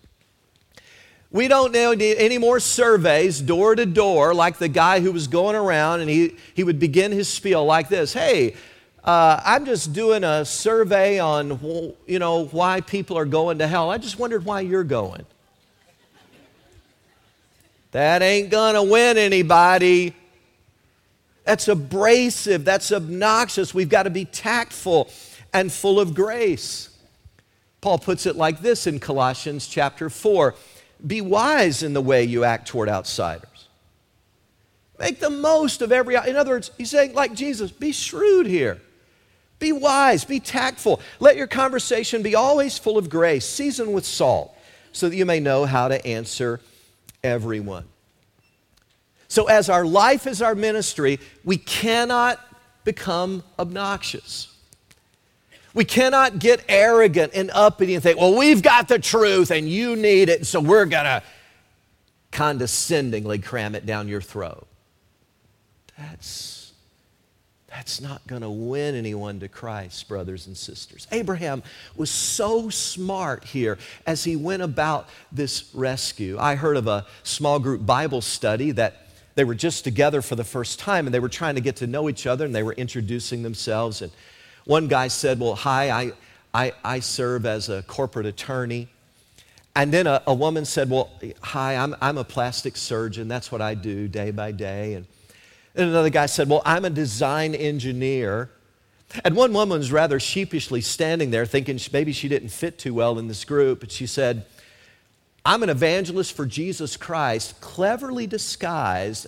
We 1.29 1.47
don't 1.47 1.73
need 1.73 2.15
any 2.15 2.39
more 2.39 2.59
surveys 2.59 3.41
door 3.41 3.75
to 3.75 3.85
door 3.85 4.33
like 4.33 4.57
the 4.57 4.69
guy 4.69 5.01
who 5.01 5.11
was 5.11 5.27
going 5.27 5.55
around 5.55 5.99
and 6.01 6.09
he, 6.09 6.35
he 6.55 6.63
would 6.63 6.79
begin 6.79 7.11
his 7.11 7.27
spiel 7.27 7.63
like 7.63 7.89
this 7.89 8.13
Hey, 8.13 8.55
uh, 9.05 9.39
I'm 9.45 9.65
just 9.65 9.93
doing 9.93 10.23
a 10.23 10.43
survey 10.43 11.19
on, 11.19 11.59
you 12.07 12.17
know, 12.17 12.45
why 12.45 12.81
people 12.81 13.17
are 13.19 13.25
going 13.25 13.59
to 13.59 13.67
hell. 13.67 13.91
I 13.91 13.99
just 13.99 14.17
wondered 14.17 14.43
why 14.45 14.61
you're 14.61 14.83
going. 14.83 15.25
That 17.91 18.23
ain't 18.23 18.49
gonna 18.49 18.83
win 18.83 19.17
anybody. 19.17 20.13
That's 21.45 21.67
abrasive. 21.67 22.65
That's 22.65 22.91
obnoxious. 22.91 23.73
We've 23.73 23.87
got 23.87 24.03
to 24.03 24.09
be 24.09 24.25
tactful 24.25 25.09
and 25.53 25.71
full 25.71 25.99
of 25.99 26.15
grace. 26.15 26.89
Paul 27.81 27.99
puts 27.99 28.25
it 28.25 28.35
like 28.35 28.61
this 28.61 28.87
in 28.87 28.99
Colossians 28.99 29.67
chapter 29.67 30.09
4 30.09 30.55
Be 31.05 31.21
wise 31.21 31.83
in 31.83 31.93
the 31.93 32.01
way 32.01 32.23
you 32.23 32.43
act 32.43 32.67
toward 32.67 32.89
outsiders. 32.89 33.67
Make 34.97 35.19
the 35.19 35.29
most 35.29 35.83
of 35.83 35.91
every. 35.91 36.15
In 36.15 36.35
other 36.35 36.51
words, 36.51 36.71
he's 36.77 36.89
saying, 36.89 37.13
like 37.13 37.33
Jesus, 37.35 37.69
be 37.69 37.91
shrewd 37.91 38.47
here. 38.47 38.81
Be 39.59 39.71
wise, 39.71 40.25
be 40.25 40.39
tactful. 40.39 40.99
Let 41.19 41.37
your 41.37 41.47
conversation 41.47 42.21
be 42.21 42.35
always 42.35 42.77
full 42.77 42.97
of 42.97 43.09
grace, 43.09 43.45
seasoned 43.45 43.93
with 43.93 44.05
salt, 44.05 44.55
so 44.91 45.09
that 45.09 45.15
you 45.15 45.25
may 45.25 45.39
know 45.39 45.65
how 45.65 45.87
to 45.87 46.05
answer 46.05 46.59
everyone. 47.23 47.85
So, 49.27 49.45
as 49.45 49.69
our 49.69 49.85
life 49.85 50.27
is 50.27 50.41
our 50.41 50.55
ministry, 50.55 51.19
we 51.43 51.57
cannot 51.57 52.39
become 52.83 53.43
obnoxious. 53.57 54.51
We 55.73 55.83
cannot 55.83 56.39
get 56.39 56.63
arrogant 56.69 57.33
and 57.35 57.51
uppity 57.51 57.95
and 57.95 58.03
think, 58.03 58.17
well, 58.17 58.37
we've 58.37 58.61
got 58.61 58.87
the 58.87 58.97
truth 58.97 59.51
and 59.51 59.67
you 59.67 59.97
need 59.97 60.29
it, 60.29 60.45
so 60.45 60.61
we're 60.61 60.85
going 60.85 61.03
to 61.03 61.21
condescendingly 62.31 63.39
cram 63.39 63.75
it 63.75 63.85
down 63.85 64.07
your 64.07 64.21
throat. 64.21 64.67
That's 65.97 66.54
that's 67.75 67.99
not 67.99 68.25
going 68.25 68.41
to 68.41 68.49
win 68.49 68.95
anyone 68.95 69.41
to 69.41 69.49
Christ, 69.49 70.07
brothers 70.07 70.47
and 70.47 70.55
sisters. 70.55 71.07
Abraham 71.11 71.61
was 71.97 72.09
so 72.09 72.69
smart 72.69 73.43
here 73.43 73.77
as 74.07 74.23
he 74.23 74.37
went 74.37 74.63
about 74.63 75.09
this 75.29 75.69
rescue. 75.73 76.37
I 76.39 76.55
heard 76.55 76.77
of 76.77 76.87
a 76.87 77.05
small 77.23 77.59
group 77.59 77.85
Bible 77.85 78.21
study 78.21 78.71
that 78.71 79.07
they 79.35 79.43
were 79.43 79.55
just 79.55 79.83
together 79.83 80.21
for 80.21 80.37
the 80.37 80.43
first 80.45 80.79
time 80.79 81.05
and 81.05 81.13
they 81.13 81.19
were 81.19 81.27
trying 81.27 81.55
to 81.55 81.61
get 81.61 81.75
to 81.77 81.87
know 81.87 82.07
each 82.07 82.25
other 82.25 82.45
and 82.45 82.55
they 82.55 82.63
were 82.63 82.73
introducing 82.73 83.43
themselves. 83.43 84.01
And 84.01 84.09
one 84.63 84.87
guy 84.87 85.09
said, 85.09 85.41
Well, 85.41 85.55
hi, 85.55 85.89
I, 85.89 86.11
I, 86.53 86.71
I 86.81 86.99
serve 87.01 87.45
as 87.45 87.67
a 87.67 87.83
corporate 87.83 88.25
attorney. 88.25 88.87
And 89.75 89.91
then 89.91 90.07
a, 90.07 90.23
a 90.25 90.33
woman 90.33 90.63
said, 90.63 90.89
Well, 90.89 91.09
hi, 91.41 91.75
I'm, 91.75 91.93
I'm 92.01 92.17
a 92.17 92.23
plastic 92.23 92.77
surgeon. 92.77 93.27
That's 93.27 93.51
what 93.51 93.61
I 93.61 93.75
do 93.75 94.07
day 94.07 94.31
by 94.31 94.53
day. 94.53 94.93
And 94.93 95.05
and 95.75 95.89
another 95.89 96.09
guy 96.09 96.25
said, 96.25 96.49
Well, 96.49 96.61
I'm 96.65 96.85
a 96.85 96.89
design 96.89 97.53
engineer. 97.53 98.49
And 99.23 99.35
one 99.35 99.53
woman 99.53 99.77
was 99.77 99.91
rather 99.91 100.19
sheepishly 100.19 100.81
standing 100.81 101.31
there 101.31 101.45
thinking 101.45 101.79
maybe 101.93 102.11
she 102.11 102.27
didn't 102.27 102.49
fit 102.49 102.77
too 102.77 102.93
well 102.93 103.19
in 103.19 103.27
this 103.27 103.45
group. 103.45 103.79
But 103.81 103.91
she 103.91 104.07
said, 104.07 104.45
I'm 105.45 105.63
an 105.63 105.69
evangelist 105.69 106.35
for 106.35 106.45
Jesus 106.45 106.97
Christ, 106.97 107.61
cleverly 107.61 108.25
disguised 108.25 109.27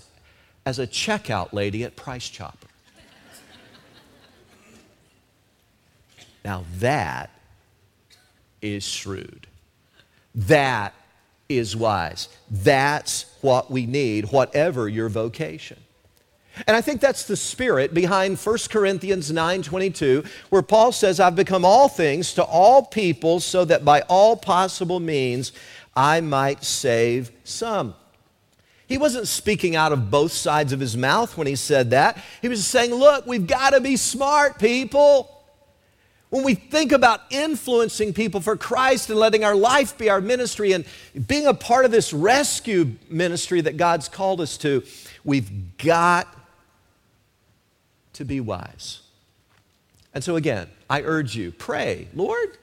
as 0.66 0.80
a 0.80 0.88
checkout 0.88 1.54
lady 1.54 1.84
at 1.84 1.96
Price 1.96 2.28
Chopper. 2.28 2.68
now 6.44 6.66
that 6.80 7.30
is 8.62 8.84
shrewd. 8.84 9.48
That 10.34 10.94
is 11.50 11.76
wise. 11.76 12.30
That's 12.50 13.26
what 13.42 13.70
we 13.70 13.86
need, 13.86 14.32
whatever 14.32 14.90
your 14.90 15.10
vocation. 15.10 15.78
And 16.66 16.76
I 16.76 16.82
think 16.82 17.02
that's 17.02 17.24
the 17.26 17.36
spirit 17.36 17.94
behind 17.94 18.40
1 18.40 18.70
Corinthians 18.70 19.32
9:22 19.32 20.26
where 20.50 20.62
Paul 20.62 20.92
says 20.92 21.20
I've 21.20 21.36
become 21.36 21.64
all 21.64 21.88
things 21.88 22.34
to 22.34 22.44
all 22.44 22.84
people 22.84 23.40
so 23.40 23.66
that 23.66 23.86
by 23.86 24.02
all 24.02 24.36
possible 24.36 25.00
means 25.00 25.52
I 25.96 26.22
might 26.22 26.64
save 26.64 27.32
some. 27.44 27.96
He 28.88 28.98
wasn't 28.98 29.28
speaking 29.28 29.76
out 29.76 29.92
of 29.92 30.10
both 30.10 30.32
sides 30.32 30.72
of 30.72 30.80
his 30.80 30.96
mouth 30.96 31.38
when 31.38 31.46
he 31.46 31.56
said 31.56 31.90
that. 31.90 32.24
He 32.42 32.48
was 32.48 32.66
saying, 32.66 32.94
"Look, 32.94 33.28
we've 33.28 33.46
got 33.46 33.72
to 33.72 33.82
be 33.82 33.98
smart, 33.98 34.60
people." 34.60 35.34
When 36.30 36.44
we 36.44 36.56
think 36.56 36.92
about 36.92 37.22
influencing 37.30 38.14
people 38.14 38.42
for 38.42 38.58
Christ 38.58 39.10
and 39.10 39.18
letting 39.18 39.46
our 39.46 39.56
life 39.56 39.98
be 39.98 40.10
our 40.10 40.20
ministry 40.20 40.74
and 40.74 40.84
being 41.28 41.48
a 41.48 41.54
part 41.54 41.86
of 41.86 41.92
this 41.92 42.12
rescue 42.12 42.96
ministry 43.10 43.62
that 43.62 43.78
God's 43.78 44.10
called 44.10 44.42
us 44.42 44.58
to, 44.58 44.84
we've 45.24 45.78
got 45.78 46.28
to 48.18 48.26
be 48.26 48.40
wise. 48.40 49.02
And 50.14 50.24
so, 50.24 50.36
again, 50.36 50.68
I 50.90 51.02
urge 51.02 51.36
you 51.36 51.52
pray, 51.52 52.08
Lord, 52.14 52.58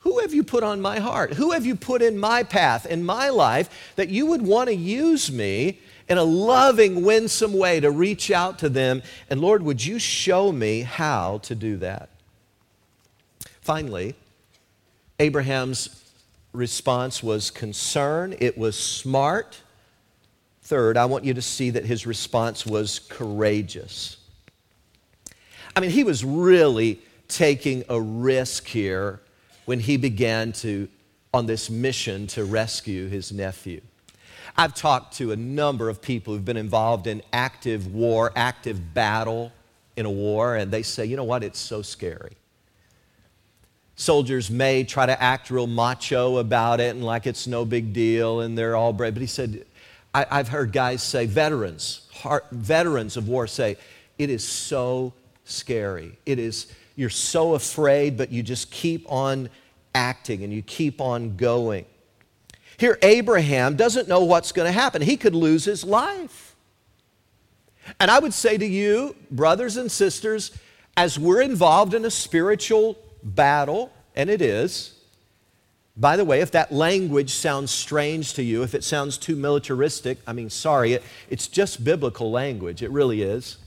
Who 0.00 0.20
have 0.20 0.32
you 0.32 0.44
put 0.44 0.62
on 0.62 0.80
my 0.80 1.00
heart? 1.00 1.34
Who 1.34 1.50
have 1.52 1.66
you 1.66 1.74
put 1.74 2.02
in 2.02 2.18
my 2.18 2.42
path, 2.42 2.86
in 2.86 3.04
my 3.04 3.30
life, 3.30 3.92
that 3.96 4.08
you 4.08 4.26
would 4.26 4.42
want 4.42 4.68
to 4.68 4.74
use 4.74 5.30
me 5.30 5.80
in 6.08 6.18
a 6.18 6.24
loving, 6.24 7.02
winsome 7.02 7.52
way 7.52 7.80
to 7.80 7.90
reach 7.90 8.30
out 8.30 8.58
to 8.60 8.68
them? 8.68 9.02
And 9.28 9.40
Lord, 9.40 9.62
would 9.62 9.84
you 9.84 9.98
show 9.98 10.52
me 10.52 10.82
how 10.82 11.38
to 11.38 11.54
do 11.54 11.76
that? 11.78 12.10
Finally, 13.60 14.14
Abraham's 15.18 16.04
response 16.52 17.22
was 17.22 17.50
concern, 17.50 18.34
it 18.38 18.56
was 18.56 18.78
smart. 18.78 19.60
Third, 20.62 20.96
I 20.96 21.06
want 21.06 21.24
you 21.24 21.34
to 21.34 21.42
see 21.42 21.70
that 21.70 21.84
his 21.84 22.06
response 22.06 22.64
was 22.64 23.00
courageous. 23.00 24.17
I 25.78 25.80
mean, 25.80 25.90
he 25.90 26.02
was 26.02 26.24
really 26.24 26.98
taking 27.28 27.84
a 27.88 28.00
risk 28.00 28.66
here 28.66 29.20
when 29.64 29.78
he 29.78 29.96
began 29.96 30.50
to 30.54 30.88
on 31.32 31.46
this 31.46 31.70
mission 31.70 32.26
to 32.26 32.44
rescue 32.44 33.06
his 33.06 33.30
nephew. 33.30 33.80
I've 34.56 34.74
talked 34.74 35.18
to 35.18 35.30
a 35.30 35.36
number 35.36 35.88
of 35.88 36.02
people 36.02 36.34
who've 36.34 36.44
been 36.44 36.56
involved 36.56 37.06
in 37.06 37.22
active 37.32 37.94
war, 37.94 38.32
active 38.34 38.92
battle 38.92 39.52
in 39.96 40.04
a 40.04 40.10
war, 40.10 40.56
and 40.56 40.72
they 40.72 40.82
say, 40.82 41.04
you 41.06 41.16
know 41.16 41.22
what, 41.22 41.44
it's 41.44 41.60
so 41.60 41.80
scary. 41.82 42.32
Soldiers 43.94 44.50
may 44.50 44.82
try 44.82 45.06
to 45.06 45.22
act 45.22 45.48
real 45.48 45.68
macho 45.68 46.38
about 46.38 46.80
it 46.80 46.96
and 46.96 47.04
like 47.04 47.24
it's 47.24 47.46
no 47.46 47.64
big 47.64 47.92
deal 47.92 48.40
and 48.40 48.58
they're 48.58 48.74
all 48.74 48.92
brave. 48.92 49.14
But 49.14 49.20
he 49.20 49.28
said, 49.28 49.64
I, 50.12 50.38
have 50.38 50.48
heard 50.48 50.72
guys 50.72 51.04
say, 51.04 51.26
veterans, 51.26 52.08
heart, 52.14 52.46
veterans 52.50 53.16
of 53.16 53.28
war 53.28 53.46
say, 53.46 53.76
it 54.18 54.28
is 54.28 54.42
so 54.42 55.12
scary. 55.50 56.18
It 56.26 56.38
is, 56.38 56.72
you're 56.96 57.10
so 57.10 57.54
afraid, 57.54 58.16
but 58.16 58.30
you 58.30 58.42
just 58.42 58.70
keep 58.70 59.10
on 59.10 59.48
acting 59.94 60.44
and 60.44 60.52
you 60.52 60.62
keep 60.62 61.00
on 61.00 61.36
going. 61.36 61.84
Here, 62.78 62.98
Abraham 63.02 63.76
doesn't 63.76 64.08
know 64.08 64.22
what's 64.22 64.52
going 64.52 64.66
to 64.66 64.72
happen. 64.72 65.02
He 65.02 65.16
could 65.16 65.34
lose 65.34 65.64
his 65.64 65.84
life. 65.84 66.54
And 67.98 68.10
I 68.10 68.18
would 68.18 68.34
say 68.34 68.56
to 68.56 68.66
you, 68.66 69.16
brothers 69.30 69.76
and 69.76 69.90
sisters, 69.90 70.52
as 70.96 71.18
we're 71.18 71.40
involved 71.40 71.94
in 71.94 72.04
a 72.04 72.10
spiritual 72.10 72.98
battle, 73.22 73.92
and 74.14 74.30
it 74.30 74.42
is, 74.42 74.94
by 75.96 76.16
the 76.16 76.24
way, 76.24 76.40
if 76.40 76.52
that 76.52 76.70
language 76.70 77.30
sounds 77.30 77.72
strange 77.72 78.34
to 78.34 78.42
you, 78.42 78.62
if 78.62 78.74
it 78.74 78.84
sounds 78.84 79.18
too 79.18 79.34
militaristic, 79.34 80.18
I 80.26 80.32
mean, 80.32 80.48
sorry, 80.48 80.92
it, 80.92 81.02
it's 81.28 81.48
just 81.48 81.82
biblical 81.82 82.30
language. 82.30 82.82
It 82.82 82.90
really 82.90 83.22
is. 83.22 83.58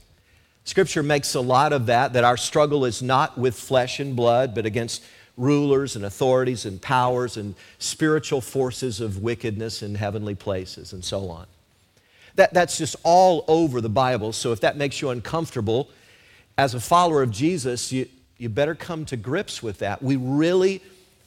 Scripture 0.64 1.02
makes 1.02 1.34
a 1.34 1.40
lot 1.40 1.72
of 1.72 1.86
that, 1.86 2.12
that 2.12 2.24
our 2.24 2.36
struggle 2.36 2.84
is 2.84 3.02
not 3.02 3.36
with 3.36 3.58
flesh 3.58 3.98
and 3.98 4.14
blood, 4.14 4.54
but 4.54 4.64
against 4.64 5.02
rulers 5.36 5.96
and 5.96 6.04
authorities 6.04 6.64
and 6.64 6.80
powers 6.80 7.36
and 7.36 7.54
spiritual 7.78 8.40
forces 8.40 9.00
of 9.00 9.22
wickedness 9.22 9.82
in 9.82 9.94
heavenly 9.94 10.34
places 10.34 10.92
and 10.92 11.04
so 11.04 11.30
on. 11.30 11.46
That, 12.36 12.54
that's 12.54 12.78
just 12.78 12.96
all 13.02 13.44
over 13.48 13.80
the 13.80 13.88
Bible. 13.88 14.32
So 14.32 14.52
if 14.52 14.60
that 14.60 14.76
makes 14.76 15.02
you 15.02 15.10
uncomfortable, 15.10 15.90
as 16.56 16.74
a 16.74 16.80
follower 16.80 17.22
of 17.22 17.30
Jesus, 17.30 17.92
you, 17.92 18.08
you 18.38 18.48
better 18.48 18.74
come 18.74 19.04
to 19.06 19.16
grips 19.16 19.62
with 19.62 19.78
that. 19.78 20.02
We 20.02 20.16
really 20.16 20.82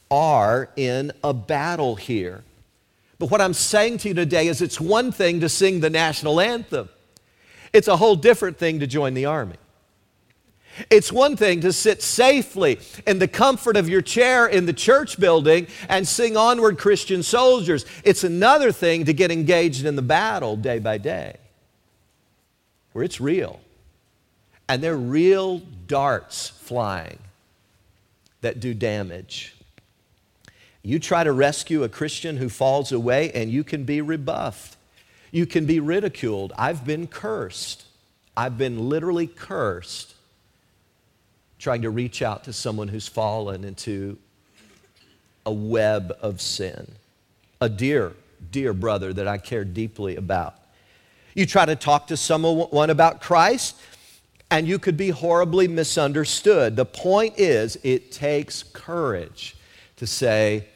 are 0.09 0.69
in 0.75 1.11
a 1.23 1.33
battle 1.33 1.95
here. 1.95 2.43
But 3.17 3.31
what 3.31 3.41
I'm 3.41 3.53
saying 3.53 3.99
to 3.99 4.09
you 4.09 4.13
today 4.13 4.47
is 4.47 4.61
it's 4.61 4.79
one 4.79 5.11
thing 5.11 5.39
to 5.39 5.49
sing 5.49 5.79
the 5.79 5.89
national 5.89 6.39
anthem, 6.39 6.89
it's 7.75 7.89
a 7.89 7.97
whole 7.97 8.15
different 8.15 8.57
thing 8.57 8.79
to 8.79 8.87
join 8.87 9.13
the 9.13 9.25
army. 9.25 9.57
It's 10.89 11.11
one 11.11 11.35
thing 11.35 11.61
to 11.61 11.73
sit 11.73 12.01
safely 12.01 12.79
in 13.05 13.19
the 13.19 13.27
comfort 13.27 13.75
of 13.75 13.89
your 13.89 14.01
chair 14.01 14.47
in 14.47 14.65
the 14.65 14.73
church 14.73 15.19
building 15.19 15.67
and 15.89 16.07
sing 16.07 16.37
Onward 16.37 16.77
Christian 16.77 17.21
Soldiers. 17.21 17.85
It's 18.03 18.23
another 18.23 18.71
thing 18.71 19.05
to 19.05 19.13
get 19.13 19.29
engaged 19.29 19.85
in 19.85 19.95
the 19.97 20.01
battle 20.01 20.55
day 20.55 20.79
by 20.79 20.97
day, 20.97 21.35
where 22.93 23.03
it's 23.03 23.19
real. 23.19 23.59
And 24.69 24.81
there 24.81 24.93
are 24.93 24.97
real 24.97 25.59
darts 25.87 26.49
flying 26.49 27.19
that 28.41 28.59
do 28.61 28.73
damage. 28.73 29.55
You 30.81 30.99
try 30.99 31.23
to 31.23 31.31
rescue 31.31 31.83
a 31.83 31.89
Christian 31.89 32.37
who 32.37 32.47
falls 32.47 32.91
away, 32.91 33.31
and 33.31 33.51
you 33.51 33.63
can 33.63 33.83
be 33.83 34.01
rebuffed. 34.01 34.74
You 35.35 35.45
can 35.45 35.65
be 35.65 35.81
ridiculed. 35.81 36.53
I've 36.57 36.85
been 36.85 37.07
cursed. 37.07 37.83
I've 38.37 38.57
been 38.57 38.87
literally 38.87 39.27
cursed 39.27 40.15
trying 41.59 41.81
to 41.81 41.89
reach 41.89 42.21
out 42.21 42.45
to 42.45 42.53
someone 42.53 42.87
who's 42.87 43.09
fallen 43.09 43.65
into 43.65 44.17
a 45.45 45.51
web 45.51 46.15
of 46.21 46.39
sin. 46.39 46.89
A 47.59 47.67
dear, 47.67 48.13
dear 48.49 48.71
brother 48.71 49.11
that 49.11 49.27
I 49.27 49.37
care 49.37 49.65
deeply 49.65 50.15
about. 50.15 50.55
You 51.33 51.45
try 51.45 51.65
to 51.65 51.75
talk 51.75 52.07
to 52.07 52.15
someone 52.15 52.89
about 52.89 53.19
Christ, 53.19 53.75
and 54.49 54.65
you 54.65 54.79
could 54.79 54.95
be 54.95 55.09
horribly 55.09 55.67
misunderstood. 55.67 56.77
The 56.77 56.85
point 56.85 57.37
is, 57.37 57.77
it 57.83 58.13
takes 58.13 58.63
courage 58.63 59.57
to 59.97 60.07
say, 60.07 60.69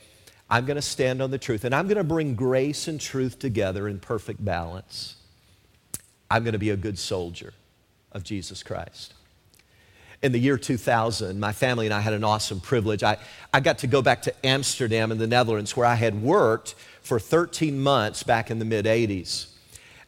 I'm 0.50 0.66
going 0.66 0.76
to 0.76 0.82
stand 0.82 1.22
on 1.22 1.32
the 1.32 1.38
truth, 1.38 1.64
and 1.64 1.76
I'm 1.76 1.86
going 1.86 1.98
to 1.98 2.04
bring 2.04 2.36
grace 2.36 2.88
and 2.88 3.00
truth 3.00 3.40
together 3.40 3.88
in 3.88 4.00
perfect 4.00 4.44
balance. 4.44 5.16
I'm 6.32 6.44
going 6.44 6.54
to 6.54 6.60
be 6.60 6.72
a 6.72 6.78
good 6.78 6.98
soldier 6.98 7.54
of 8.12 8.24
Jesus 8.24 8.64
Christ 8.64 9.14
in 10.22 10.32
the 10.32 10.40
year 10.40 10.58
2000, 10.58 11.40
my 11.40 11.54
family 11.54 11.86
and 11.86 11.94
I 11.94 12.02
had 12.02 12.14
an 12.14 12.24
awesome 12.24 12.60
privilege. 12.60 13.04
I, 13.04 13.18
I 13.54 13.60
got 13.62 13.80
to 13.80 13.88
go 13.88 14.02
back 14.02 14.24
to 14.24 14.46
Amsterdam 14.46 15.12
in 15.12 15.18
the 15.18 15.28
Netherlands 15.28 15.78
where 15.78 15.86
I 15.86 15.96
had 15.96 16.22
worked 16.22 16.76
for 17.02 17.20
13 17.20 17.80
months 17.80 18.24
back 18.24 18.52
in 18.52 18.60
the 18.60 18.66
mid 18.66 18.86
80s. 18.86 19.48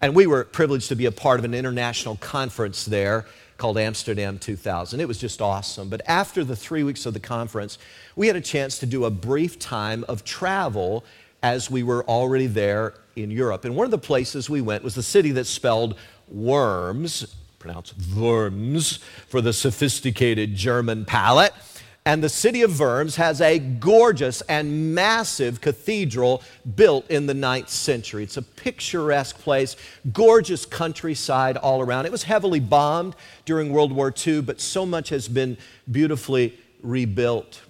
And 0.01 0.15
we 0.15 0.27
were 0.27 0.43
privileged 0.43 0.89
to 0.89 0.95
be 0.95 1.05
a 1.05 1.11
part 1.11 1.39
of 1.39 1.45
an 1.45 1.53
international 1.53 2.17
conference 2.17 2.85
there 2.85 3.25
called 3.61 3.77
Amsterdam 3.77 4.39
2000. 4.39 4.99
It 4.99 5.07
was 5.07 5.19
just 5.19 5.39
awesome. 5.39 5.87
But 5.87 6.01
after 6.07 6.43
the 6.43 6.55
three 6.55 6.81
weeks 6.81 7.05
of 7.05 7.13
the 7.13 7.19
conference, 7.19 7.77
we 8.15 8.25
had 8.25 8.35
a 8.35 8.41
chance 8.41 8.79
to 8.79 8.87
do 8.87 9.05
a 9.05 9.11
brief 9.11 9.59
time 9.59 10.03
of 10.09 10.23
travel 10.23 11.05
as 11.43 11.69
we 11.69 11.83
were 11.83 12.03
already 12.05 12.47
there 12.47 12.95
in 13.15 13.29
Europe. 13.29 13.63
And 13.63 13.75
one 13.75 13.85
of 13.85 13.91
the 13.91 13.99
places 13.99 14.49
we 14.49 14.61
went 14.61 14.83
was 14.83 14.95
the 14.95 15.03
city 15.03 15.29
that 15.33 15.45
spelled 15.45 15.95
Worms, 16.27 17.35
pronounced 17.59 17.93
Worms 18.17 18.97
for 19.27 19.41
the 19.41 19.53
sophisticated 19.53 20.55
German 20.55 21.05
palate. 21.05 21.53
And 22.03 22.23
the 22.23 22.29
city 22.29 22.63
of 22.63 22.79
Worms 22.79 23.17
has 23.17 23.41
a 23.41 23.59
gorgeous 23.59 24.41
and 24.41 24.95
massive 24.95 25.61
cathedral 25.61 26.41
built 26.75 27.09
in 27.11 27.27
the 27.27 27.35
ninth 27.35 27.69
century. 27.69 28.23
It's 28.23 28.37
a 28.37 28.41
picturesque 28.41 29.37
place, 29.37 29.75
gorgeous 30.11 30.65
countryside 30.65 31.57
all 31.57 31.79
around. 31.79 32.07
It 32.07 32.11
was 32.11 32.23
heavily 32.23 32.59
bombed 32.59 33.15
during 33.45 33.71
World 33.71 33.91
War 33.91 34.11
II, 34.25 34.41
but 34.41 34.59
so 34.59 34.83
much 34.83 35.09
has 35.09 35.27
been 35.27 35.57
beautifully 35.91 36.57
rebuilt. 36.81 37.61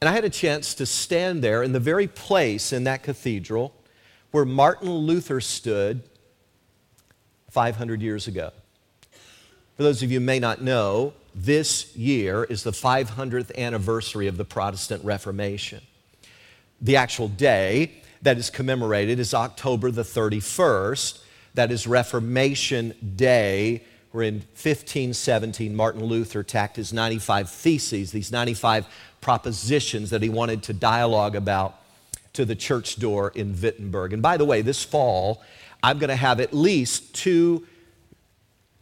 And 0.00 0.08
I 0.08 0.12
had 0.12 0.24
a 0.24 0.30
chance 0.30 0.72
to 0.74 0.86
stand 0.86 1.42
there 1.42 1.64
in 1.64 1.72
the 1.72 1.80
very 1.80 2.06
place 2.06 2.72
in 2.72 2.84
that 2.84 3.02
cathedral 3.02 3.74
where 4.30 4.44
Martin 4.44 4.90
Luther 4.90 5.40
stood 5.40 6.04
500 7.50 8.00
years 8.00 8.28
ago. 8.28 8.52
For 9.76 9.82
those 9.82 10.04
of 10.04 10.12
you 10.12 10.20
who 10.20 10.24
may 10.24 10.38
not 10.38 10.62
know, 10.62 11.14
this 11.34 11.94
year 11.96 12.44
is 12.44 12.62
the 12.62 12.70
500th 12.70 13.56
anniversary 13.56 14.26
of 14.26 14.36
the 14.36 14.44
Protestant 14.44 15.04
Reformation. 15.04 15.82
The 16.80 16.96
actual 16.96 17.28
day 17.28 17.92
that 18.22 18.38
is 18.38 18.50
commemorated 18.50 19.18
is 19.18 19.34
October 19.34 19.90
the 19.90 20.02
31st. 20.02 21.22
That 21.54 21.70
is 21.70 21.86
Reformation 21.86 22.94
Day, 23.16 23.84
where 24.12 24.24
in 24.24 24.34
1517 24.34 25.74
Martin 25.74 26.04
Luther 26.04 26.42
tacked 26.42 26.76
his 26.76 26.92
95 26.92 27.50
theses, 27.50 28.12
these 28.12 28.30
95 28.30 28.86
propositions 29.20 30.10
that 30.10 30.22
he 30.22 30.28
wanted 30.28 30.62
to 30.64 30.72
dialogue 30.72 31.36
about 31.36 31.76
to 32.32 32.44
the 32.44 32.54
church 32.54 32.96
door 32.96 33.32
in 33.34 33.60
Wittenberg. 33.60 34.12
And 34.12 34.22
by 34.22 34.36
the 34.36 34.44
way, 34.44 34.62
this 34.62 34.84
fall, 34.84 35.42
I'm 35.82 35.98
going 35.98 36.08
to 36.08 36.16
have 36.16 36.40
at 36.40 36.54
least 36.54 37.14
two, 37.14 37.66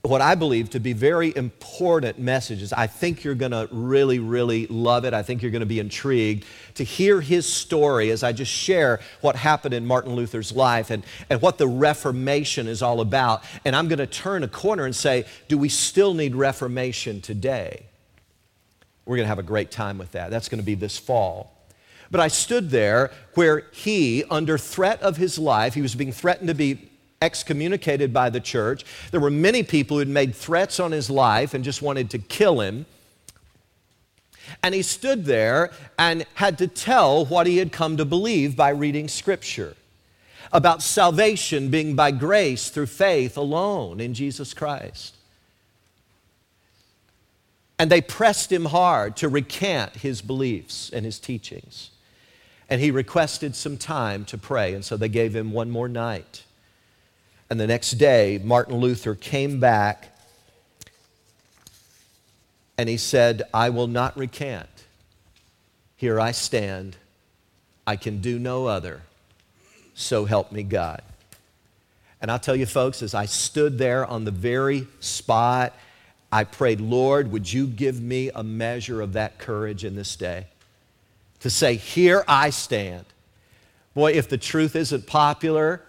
what 0.03 0.21
I 0.21 0.37
believe 0.37 0.71
to 0.71 0.81
be 0.81 0.93
very 0.93 1.35
important 1.37 2.19
messages. 2.19 2.73
I 2.73 2.87
think 2.87 3.25
you're 3.25 3.35
going 3.35 3.51
to 3.51 3.69
really, 3.73 4.21
really 4.21 4.67
love 4.69 5.05
it. 5.05 5.12
I 5.12 5.22
think 5.22 5.43
you're 5.43 5.51
going 5.51 5.61
to 5.61 5.66
be 5.66 5.81
intrigued 5.81 6.47
to 6.75 6.85
hear 6.85 7.20
his 7.20 7.53
story 7.53 8.11
as 8.11 8.22
I 8.22 8.33
just 8.33 8.53
share 8.53 9.01
what 9.20 9.35
happened 9.35 9.75
in 9.75 9.85
Martin 9.85 10.14
Luther's 10.14 10.53
life 10.53 10.91
and, 10.91 11.05
and 11.29 11.43
what 11.43 11.59
the 11.59 11.66
Reformation 11.66 12.68
is 12.68 12.81
all 12.81 13.01
about. 13.01 13.43
And 13.64 13.75
I'm 13.75 13.89
going 13.89 13.99
to 13.99 14.07
turn 14.07 14.45
a 14.45 14.49
corner 14.49 14.85
and 14.85 14.95
say, 14.95 15.25
do 15.49 15.59
we 15.59 15.68
still 15.68 16.14
need 16.14 16.37
Reformation 16.37 17.20
today? 17.20 17.87
We're 19.05 19.16
going 19.16 19.25
to 19.25 19.31
have 19.31 19.41
a 19.41 19.43
great 19.43 19.72
time 19.72 19.99
with 19.99 20.12
that. 20.12 20.31
That's 20.31 20.49
going 20.49 20.61
to 20.61 20.66
be 20.66 20.77
this 20.77 20.97
fall. 20.97 21.55
But 22.11 22.20
I 22.20 22.29
stood 22.29 22.70
there 22.70 23.11
where 23.35 23.64
he, 23.72 24.25
under 24.31 24.57
threat 24.57 25.03
of 25.03 25.16
his 25.16 25.39
life, 25.39 25.75
he 25.75 25.83
was 25.83 25.95
being 25.95 26.12
threatened 26.12 26.49
to 26.49 26.55
be 26.55 26.88
excommunicated 27.21 28.12
by 28.12 28.31
the 28.31 28.41
church. 28.41 28.85
There 29.11 29.21
were 29.21 29.31
many 29.31 29.62
people 29.62 29.97
who 29.97 30.01
had 30.01 30.09
made 30.09 30.35
threats 30.35 30.79
on 30.79 30.93
his 30.93 31.11
life 31.11 31.55
and 31.55 31.64
just 31.64 31.83
wanted 31.83 32.11
to 32.11 32.19
kill 32.19 32.61
him. 32.61 32.87
And 34.62 34.75
he 34.75 34.83
stood 34.83 35.25
there 35.25 35.71
and 35.99 36.25
had 36.35 36.59
to 36.59 36.66
tell 36.66 37.25
what 37.27 37.47
he 37.47 37.59
had 37.59 37.73
come 37.73 37.97
to 37.97 38.05
believe 38.05 38.57
by 38.57 38.71
reading 38.71 39.09
Scripture 39.09 39.75
about 40.53 40.83
salvation 40.83 41.69
being 41.69 41.95
by 41.95 42.11
grace 42.11 42.71
through 42.71 42.87
faith 42.87 43.37
alone 43.37 44.01
in 44.01 44.14
Jesus 44.14 44.55
Christ. 44.55 45.14
And 47.79 47.91
they 47.91 48.01
pressed 48.01 48.51
him 48.51 48.64
hard 48.64 49.16
to 49.19 49.29
recant 49.29 49.97
his 49.97 50.21
beliefs 50.23 50.91
and 50.91 51.05
his 51.05 51.19
teachings. 51.19 51.91
And 52.71 52.81
he 52.81 52.91
requested 52.91 53.55
some 53.55 53.77
time 53.77 54.25
to 54.27 54.39
pray, 54.39 54.75
and 54.75 54.85
so 54.85 54.97
they 54.97 55.09
gave 55.09 55.35
him 55.35 55.53
one 55.53 55.71
more 55.71 55.89
night. 55.89 56.45
And 57.51 57.59
the 57.59 57.66
next 57.66 57.92
day, 57.92 58.40
Martin 58.42 58.76
Luther 58.76 59.14
came 59.14 59.59
back 59.59 60.09
and 62.76 62.88
he 62.88 62.96
said, 62.96 63.42
I 63.53 63.70
will 63.70 63.86
not 63.86 64.16
recant. 64.16 64.68
Here 65.96 66.20
I 66.20 66.30
stand. 66.32 66.96
I 67.86 67.96
can 67.96 68.20
do 68.20 68.38
no 68.38 68.66
other. 68.66 69.03
So 69.94 70.26
help 70.26 70.53
me 70.53 70.62
God. 70.62 71.03
And 72.20 72.30
I'll 72.30 72.38
tell 72.38 72.55
you, 72.55 72.66
folks, 72.66 73.03
as 73.03 73.14
I 73.14 73.26
stood 73.26 73.78
there 73.78 74.05
on 74.05 74.24
the 74.24 74.30
very 74.30 74.86
spot, 75.01 75.74
I 76.30 76.44
prayed, 76.44 76.80
Lord, 76.80 77.32
would 77.32 77.53
you 77.53 77.66
give 77.66 78.01
me 78.01 78.30
a 78.34 78.44
measure 78.44 79.01
of 79.01 79.14
that 79.14 79.38
courage 79.38 79.84
in 79.84 79.96
this 79.96 80.14
day? 80.14 80.46
To 81.40 81.51
say, 81.51 81.76
Here 81.76 82.24
I 82.28 82.51
stand. 82.51 83.07
Boy, 83.94 84.12
if 84.12 84.28
the 84.28 84.38
truth 84.38 84.76
isn't 84.76 85.07
popular, 85.07 85.82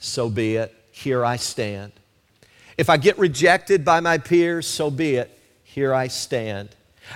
so 0.00 0.28
be 0.28 0.56
it. 0.56 0.74
Here 0.90 1.24
I 1.24 1.36
stand. 1.36 1.92
If 2.76 2.90
I 2.90 2.96
get 2.96 3.18
rejected 3.18 3.84
by 3.84 4.00
my 4.00 4.18
peers, 4.18 4.66
so 4.66 4.90
be 4.90 5.16
it. 5.16 5.38
Here 5.62 5.94
I 5.94 6.08
stand. 6.08 6.70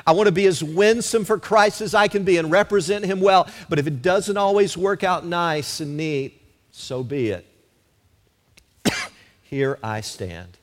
I 0.07 0.13
want 0.13 0.27
to 0.27 0.33
be 0.33 0.47
as 0.47 0.63
winsome 0.63 1.25
for 1.25 1.39
Christ 1.39 1.81
as 1.81 1.95
I 1.95 2.09
can 2.09 2.25
be 2.25 2.37
and 2.37 2.51
represent 2.51 3.05
Him 3.05 3.21
well. 3.21 3.49
But 3.69 3.79
if 3.79 3.87
it 3.87 4.03
doesn't 4.03 4.37
always 4.37 4.77
work 4.77 5.03
out 5.03 5.25
nice 5.25 5.81
and 5.81 5.97
neat, 5.97 6.41
so 6.71 7.03
be 7.03 7.31
it. 7.31 7.47
Here 9.43 9.79
I 9.83 10.01
stand. 10.03 10.59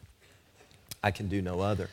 I 1.03 1.11
can 1.11 1.27
do 1.27 1.41
no 1.41 1.61
other. 1.61 1.89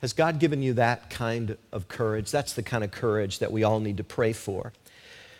Has 0.00 0.12
God 0.12 0.38
given 0.38 0.62
you 0.62 0.74
that 0.74 1.08
kind 1.10 1.56
of 1.72 1.88
courage? 1.88 2.30
That's 2.30 2.52
the 2.52 2.62
kind 2.62 2.84
of 2.84 2.90
courage 2.90 3.38
that 3.38 3.52
we 3.52 3.62
all 3.62 3.80
need 3.80 3.98
to 3.98 4.04
pray 4.04 4.32
for. 4.32 4.72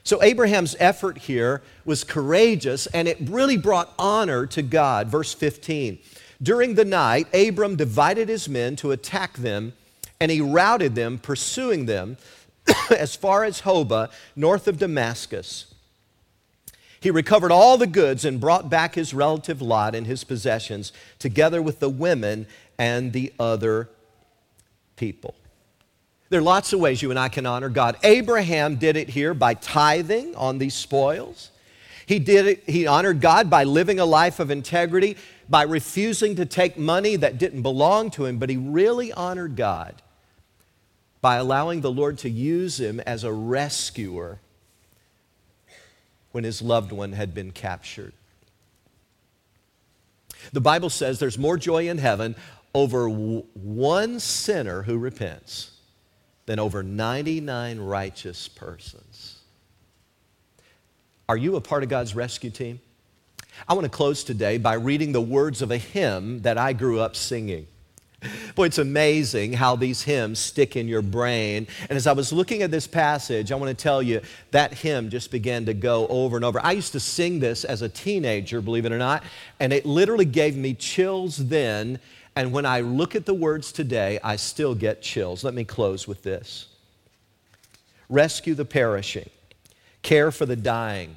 So, 0.05 0.23
Abraham's 0.23 0.77
effort 0.79 1.17
here 1.17 1.63
was 1.87 2.05
courageous 2.05 2.87
and 2.89 3.09
it 3.09 3.17
really 3.23 3.57
brought 3.57 3.93
honor 3.99 4.47
to 4.47 4.61
God. 4.61 5.09
Verse 5.09 5.33
15 5.33 5.99
During 6.43 6.75
the 6.75 6.85
night, 6.85 7.27
Abram 7.35 7.77
divided 7.77 8.29
his 8.29 8.47
men 8.47 8.77
to 8.77 8.93
attack 8.93 9.39
them, 9.39 9.73
and 10.21 10.31
he 10.31 10.43
routed 10.43 10.95
them, 10.95 11.19
pursuing 11.19 11.87
them 11.87 12.19
as 12.91 13.17
far 13.17 13.45
as 13.45 13.63
Hobah, 13.63 14.11
north 14.37 14.69
of 14.69 14.79
Damascus. 14.79 15.75
He 17.01 17.11
recovered 17.11 17.53
all 17.53 17.77
the 17.77 17.87
goods 17.87 18.25
and 18.25 18.41
brought 18.41 18.71
back 18.71 18.95
his 18.95 19.13
relative 19.15 19.61
Lot 19.61 19.95
and 19.95 20.07
his 20.07 20.25
possessions, 20.25 20.93
together 21.19 21.61
with 21.61 21.81
the 21.81 21.91
women 21.91 22.47
and 22.79 23.13
the 23.13 23.33
other 23.39 23.89
people. 24.97 25.35
There 26.31 26.41
are 26.41 26.43
lots 26.43 26.73
of 26.73 26.81
ways 26.81 27.03
you 27.03 27.11
and 27.11 27.19
I 27.19 27.29
can 27.29 27.47
honor 27.47 27.69
God. 27.69 27.97
Abraham 28.03 28.77
did 28.77 28.97
it 28.97 29.09
here 29.09 29.35
by 29.35 29.55
tithing 29.55 30.35
on 30.35 30.59
these 30.59 30.75
spoils. 30.75 31.51
He 32.07 32.19
did 32.19 32.47
it, 32.47 32.65
he 32.67 32.87
honored 32.87 33.21
God 33.21 33.49
by 33.49 33.65
living 33.65 33.99
a 33.99 34.05
life 34.05 34.41
of 34.41 34.51
integrity, 34.51 35.17
by 35.49 35.63
refusing 35.63 36.37
to 36.37 36.47
take 36.47 36.77
money 36.77 37.17
that 37.17 37.39
didn't 37.39 37.63
belong 37.63 38.11
to 38.13 38.27
him, 38.27 38.39
but 38.39 38.51
he 38.51 38.57
really 38.57 39.13
honored 39.13 39.57
God 39.57 40.03
by 41.21 41.37
allowing 41.37 41.81
the 41.81 41.91
Lord 41.91 42.19
to 42.19 42.31
use 42.31 42.79
him 42.79 43.01
as 43.01 43.25
a 43.25 43.33
rescuer 43.33 44.41
when 46.33 46.45
his 46.45 46.61
loved 46.61 46.93
one 46.93 47.13
had 47.13 47.33
been 47.33 47.51
captured. 47.53 48.13
The 50.53 50.61
Bible 50.61 50.91
says 50.91 51.19
there's 51.19 51.39
more 51.39 51.57
joy 51.57 51.89
in 51.89 51.99
heaven 51.99 52.37
over 52.75 53.09
one 53.09 54.21
sinner 54.21 54.83
who 54.83 54.99
repents 54.99 55.74
than 56.47 56.59
over 56.59 56.83
99 56.83 57.79
righteous 57.81 58.49
persons. 58.49 59.39
Are 61.29 61.37
you 61.37 61.57
a 61.57 61.61
part 61.61 61.83
of 61.83 61.89
God's 61.89 62.15
rescue 62.15 62.51
team? 62.51 62.81
I 63.69 63.75
want 63.75 63.85
to 63.85 63.91
close 63.91 64.25
today 64.25 64.59
by 64.59 64.75
reading 64.75 65.13
the 65.13 65.21
words 65.21 65.63
of 65.63 65.71
a 65.71 65.79
hymn 65.79 66.43
that 66.43 66.59
I 66.59 66.73
grew 66.73 67.01
up 67.01 67.17
singing. 67.17 67.67
Boy, 68.55 68.67
it's 68.67 68.79
amazing 68.79 69.53
how 69.53 69.77
these 69.77 70.03
hymns 70.03 70.39
stick 70.39 70.77
in 70.77 70.89
your 70.89 71.03
brain. 71.03 71.67
And 71.89 71.97
as 71.97 72.07
I 72.07 72.13
was 72.13 72.33
looking 72.33 72.63
at 72.63 72.71
this 72.71 72.87
passage, 72.87 73.53
I 73.53 73.57
want 73.57 73.77
to 73.77 73.83
tell 73.83 74.03
you 74.03 74.21
that 74.51 74.75
hymn 74.75 75.11
just 75.11 75.31
began 75.31 75.67
to 75.67 75.75
go 75.75 76.07
over 76.09 76.37
and 76.37 76.45
over. 76.45 76.61
I 76.65 76.73
used 76.73 76.93
to 76.93 77.01
sing 77.01 77.41
this 77.41 77.65
as 77.65 77.83
a 77.83 77.89
teenager, 77.89 78.61
believe 78.61 78.87
it 78.87 78.93
or 78.93 78.99
not, 78.99 79.23
and 79.61 79.73
it 79.73 79.85
literally 79.85 80.25
gave 80.25 80.57
me 80.57 80.75
chills 80.75 81.37
then 81.49 82.01
and 82.37 82.53
when 82.53 82.67
I 82.67 82.81
look 82.81 83.15
at 83.15 83.27
the 83.27 83.35
words 83.35 83.71
today, 83.71 84.19
I 84.23 84.37
still 84.37 84.75
get 84.75 85.03
chills. 85.03 85.45
Let 85.45 85.55
me 85.55 85.65
close 85.65 86.09
with 86.09 86.23
this 86.23 86.69
rescue 88.09 88.55
the 88.55 88.65
perishing, 88.65 89.31
care 90.03 90.31
for 90.31 90.47
the 90.47 90.57
dying, 90.57 91.17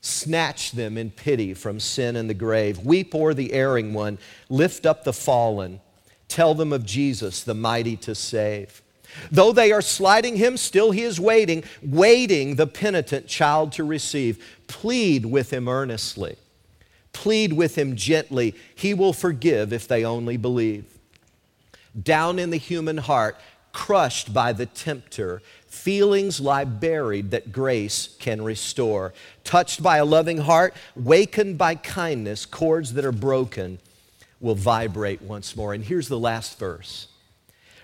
snatch 0.00 0.72
them 0.72 0.98
in 0.98 1.10
pity 1.10 1.54
from 1.54 1.80
sin 1.80 2.16
and 2.16 2.28
the 2.28 2.34
grave, 2.34 2.78
weep 2.80 3.14
o'er 3.14 3.32
the 3.32 3.52
erring 3.52 3.94
one, 3.94 4.18
lift 4.48 4.86
up 4.86 5.04
the 5.04 5.12
fallen, 5.12 5.80
tell 6.28 6.54
them 6.54 6.72
of 6.72 6.84
Jesus, 6.84 7.42
the 7.42 7.54
mighty 7.54 7.96
to 7.96 8.14
save. 8.14 8.82
Though 9.30 9.52
they 9.52 9.72
are 9.72 9.82
sliding 9.82 10.36
him, 10.36 10.56
still 10.56 10.90
he 10.90 11.02
is 11.02 11.20
waiting, 11.20 11.64
waiting 11.82 12.56
the 12.56 12.66
penitent 12.66 13.26
child 13.26 13.72
to 13.72 13.84
receive. 13.84 14.44
Plead 14.66 15.24
with 15.24 15.52
him 15.52 15.68
earnestly. 15.68 16.36
Plead 17.16 17.54
with 17.54 17.78
him 17.78 17.96
gently. 17.96 18.54
He 18.74 18.92
will 18.92 19.14
forgive 19.14 19.72
if 19.72 19.88
they 19.88 20.04
only 20.04 20.36
believe. 20.36 20.84
Down 22.00 22.38
in 22.38 22.50
the 22.50 22.58
human 22.58 22.98
heart, 22.98 23.38
crushed 23.72 24.34
by 24.34 24.52
the 24.52 24.66
tempter, 24.66 25.40
feelings 25.66 26.40
lie 26.40 26.64
buried 26.64 27.30
that 27.30 27.52
grace 27.52 28.14
can 28.18 28.42
restore. 28.42 29.14
Touched 29.44 29.82
by 29.82 29.96
a 29.96 30.04
loving 30.04 30.36
heart, 30.36 30.74
wakened 30.94 31.56
by 31.56 31.76
kindness, 31.76 32.44
chords 32.44 32.92
that 32.92 33.04
are 33.06 33.12
broken 33.12 33.78
will 34.38 34.54
vibrate 34.54 35.22
once 35.22 35.56
more. 35.56 35.72
And 35.72 35.82
here's 35.82 36.08
the 36.08 36.18
last 36.18 36.58
verse 36.58 37.08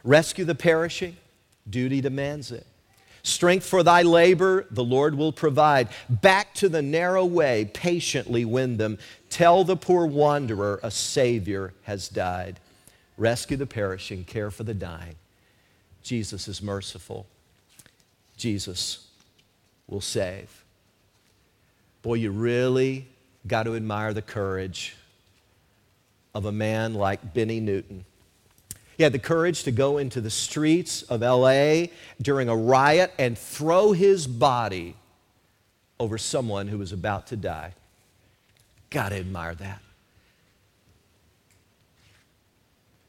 Rescue 0.05 0.45
the 0.45 0.55
perishing, 0.55 1.17
duty 1.69 2.03
demands 2.03 2.53
it. 2.53 2.67
Strength 3.23 3.67
for 3.67 3.83
thy 3.83 4.03
labor, 4.03 4.67
the 4.71 4.83
Lord 4.83 5.15
will 5.15 5.33
provide. 5.33 5.89
Back 6.09 6.55
to 6.55 6.69
the 6.69 6.83
narrow 6.83 7.25
way, 7.25 7.71
patiently 7.73 8.45
win 8.45 8.79
them. 8.79 8.99
Tell 9.31 9.63
the 9.63 9.77
poor 9.77 10.07
wanderer 10.07 10.81
a 10.83 10.91
Savior 10.91 11.73
has 11.85 12.09
died. 12.09 12.59
Rescue 13.17 13.57
the 13.57 13.67
perishing, 13.67 14.25
care 14.25 14.51
for 14.51 14.65
the 14.65 14.75
dying. 14.75 15.15
Jesus 16.03 16.49
is 16.49 16.61
merciful. 16.61 17.27
Jesus 18.37 19.07
will 19.87 20.01
save. 20.01 20.65
Boy, 22.03 22.15
you 22.15 22.33
really 22.33 23.07
got 23.47 23.65
to 23.65 23.77
admire 23.77 24.13
the 24.13 24.23
courage 24.23 24.97
of 26.35 26.47
a 26.47 26.53
man 26.53 26.95
like 26.95 27.35
Bennie 27.35 27.61
Newton 27.61 28.05
he 29.03 29.05
had 29.05 29.13
the 29.13 29.19
courage 29.19 29.65
to 29.65 29.73
go 29.73 29.99
into 29.99 30.21
the 30.21 30.31
streets 30.31 31.03
of 31.03 31.23
LA 31.23 31.87
during 32.21 32.49
a 32.49 32.57
riot 32.57 33.13
and 33.19 33.37
throw 33.37 33.91
his 33.91 34.29
body 34.29 34.95
over 35.99 36.17
someone 36.17 36.69
who 36.69 36.79
was 36.79 36.93
about 36.93 37.27
to 37.27 37.37
die. 37.37 37.75
Gotta 38.91 39.17
admire 39.17 39.57
that. 39.57 39.83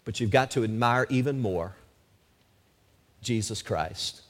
But 0.03 0.19
you've 0.19 0.31
got 0.31 0.49
to 0.51 0.63
admire 0.63 1.05
even 1.11 1.39
more 1.39 1.75
Jesus 3.21 3.61
Christ, 3.61 4.23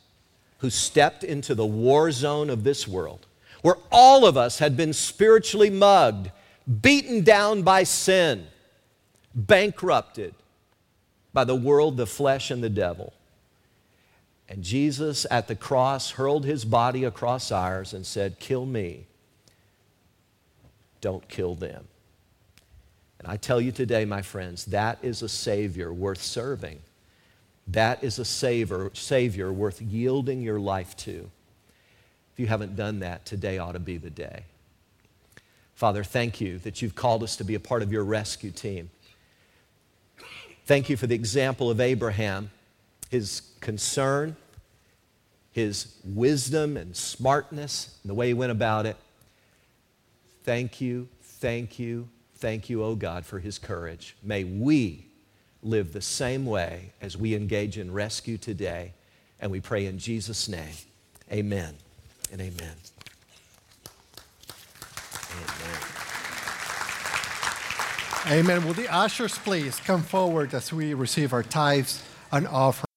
who 0.58 0.70
stepped 0.70 1.24
into 1.24 1.56
the 1.56 1.66
war 1.66 2.12
zone 2.12 2.50
of 2.50 2.66
this 2.66 2.86
world, 2.86 3.26
where 3.62 3.78
all 3.90 4.26
of 4.26 4.36
us 4.36 4.60
had 4.60 4.76
been 4.76 4.92
spiritually 4.92 5.70
mugged, 5.70 6.30
beaten 6.82 7.24
down 7.24 7.62
by 7.62 7.84
sin, 7.84 8.48
bankrupted, 9.34 10.36
by 11.34 11.44
the 11.44 11.56
world, 11.56 11.98
the 11.98 12.06
flesh, 12.06 12.52
and 12.52 12.64
the 12.64 12.70
devil. 12.70 13.14
And 14.48 14.64
Jesus 14.64 15.26
at 15.32 15.48
the 15.48 15.56
cross 15.56 16.12
hurled 16.12 16.46
his 16.46 16.64
body 16.66 17.04
across 17.04 17.52
ours 17.52 17.94
and 17.94 18.06
said, 18.06 18.40
Kill 18.40 18.66
me. 18.66 19.08
Don't 21.02 21.28
kill 21.28 21.56
them. 21.56 21.86
And 23.20 23.28
I 23.28 23.38
tell 23.38 23.60
you 23.60 23.72
today, 23.72 24.06
my 24.06 24.22
friends, 24.22 24.66
that 24.66 25.00
is 25.02 25.22
a 25.22 25.30
Savior 25.30 25.92
worth 25.92 26.22
serving. 26.22 26.82
That 27.68 28.04
is 28.04 28.20
a 28.20 28.26
savior, 28.26 28.92
savior 28.94 29.52
worth 29.52 29.82
yielding 29.82 30.42
your 30.42 30.60
life 30.60 30.98
to. 30.98 31.30
If 32.34 32.40
you 32.40 32.48
haven't 32.48 32.76
done 32.76 33.00
that, 33.00 33.26
today 33.26 33.58
ought 33.58 33.74
to 33.74 33.80
be 33.80 33.98
the 33.98 34.10
day. 34.10 34.44
Father, 35.76 36.04
thank 36.04 36.42
you 36.42 36.60
that 36.60 36.82
you've 36.82 36.96
called 36.96 37.24
us 37.24 37.36
to 37.38 37.44
be 37.44 37.56
a 37.56 37.60
part 37.60 37.82
of 37.82 37.92
your 37.92 38.04
rescue 38.04 38.52
team. 38.52 38.90
Thank 40.66 40.90
you 40.90 40.98
for 40.98 41.08
the 41.08 41.16
example 41.16 41.70
of 41.70 41.80
Abraham. 41.80 42.52
his 43.10 43.42
concern, 43.62 44.36
his 45.52 45.96
wisdom 46.04 46.78
and 46.78 46.96
smartness, 46.96 48.00
and 48.02 48.10
the 48.10 48.16
way 48.16 48.28
he 48.28 48.34
went 48.34 48.52
about 48.52 48.88
it. 48.88 48.98
Thank 50.44 50.82
you, 50.82 51.08
thank 51.22 51.78
you, 51.78 52.10
thank 52.38 52.72
you, 52.72 52.84
oh 52.84 52.96
God, 52.96 53.24
for 53.24 53.38
his 53.40 53.60
courage. 53.60 54.16
May 54.24 54.44
we 54.44 55.06
live 55.64 55.94
the 55.94 56.02
same 56.02 56.46
way 56.46 56.92
as 57.02 57.16
we 57.16 57.36
engage 57.36 57.78
in 57.78 57.94
rescue 57.94 58.38
today. 58.38 58.94
And 59.40 59.52
we 59.52 59.60
pray 59.60 59.86
in 59.86 59.98
Jesus' 59.98 60.48
name. 60.48 60.76
Amen 61.32 61.76
and 62.32 62.42
amen. 62.42 62.76
Amen. 65.32 66.03
Amen. 68.28 68.66
Will 68.66 68.74
the 68.74 68.88
ushers 68.88 69.38
please 69.38 69.82
come 69.82 70.02
forward 70.02 70.54
as 70.54 70.72
we 70.72 70.94
receive 70.94 71.34
our 71.34 71.44
tithes 71.44 72.02
and 72.32 72.48
offerings? 72.48 72.88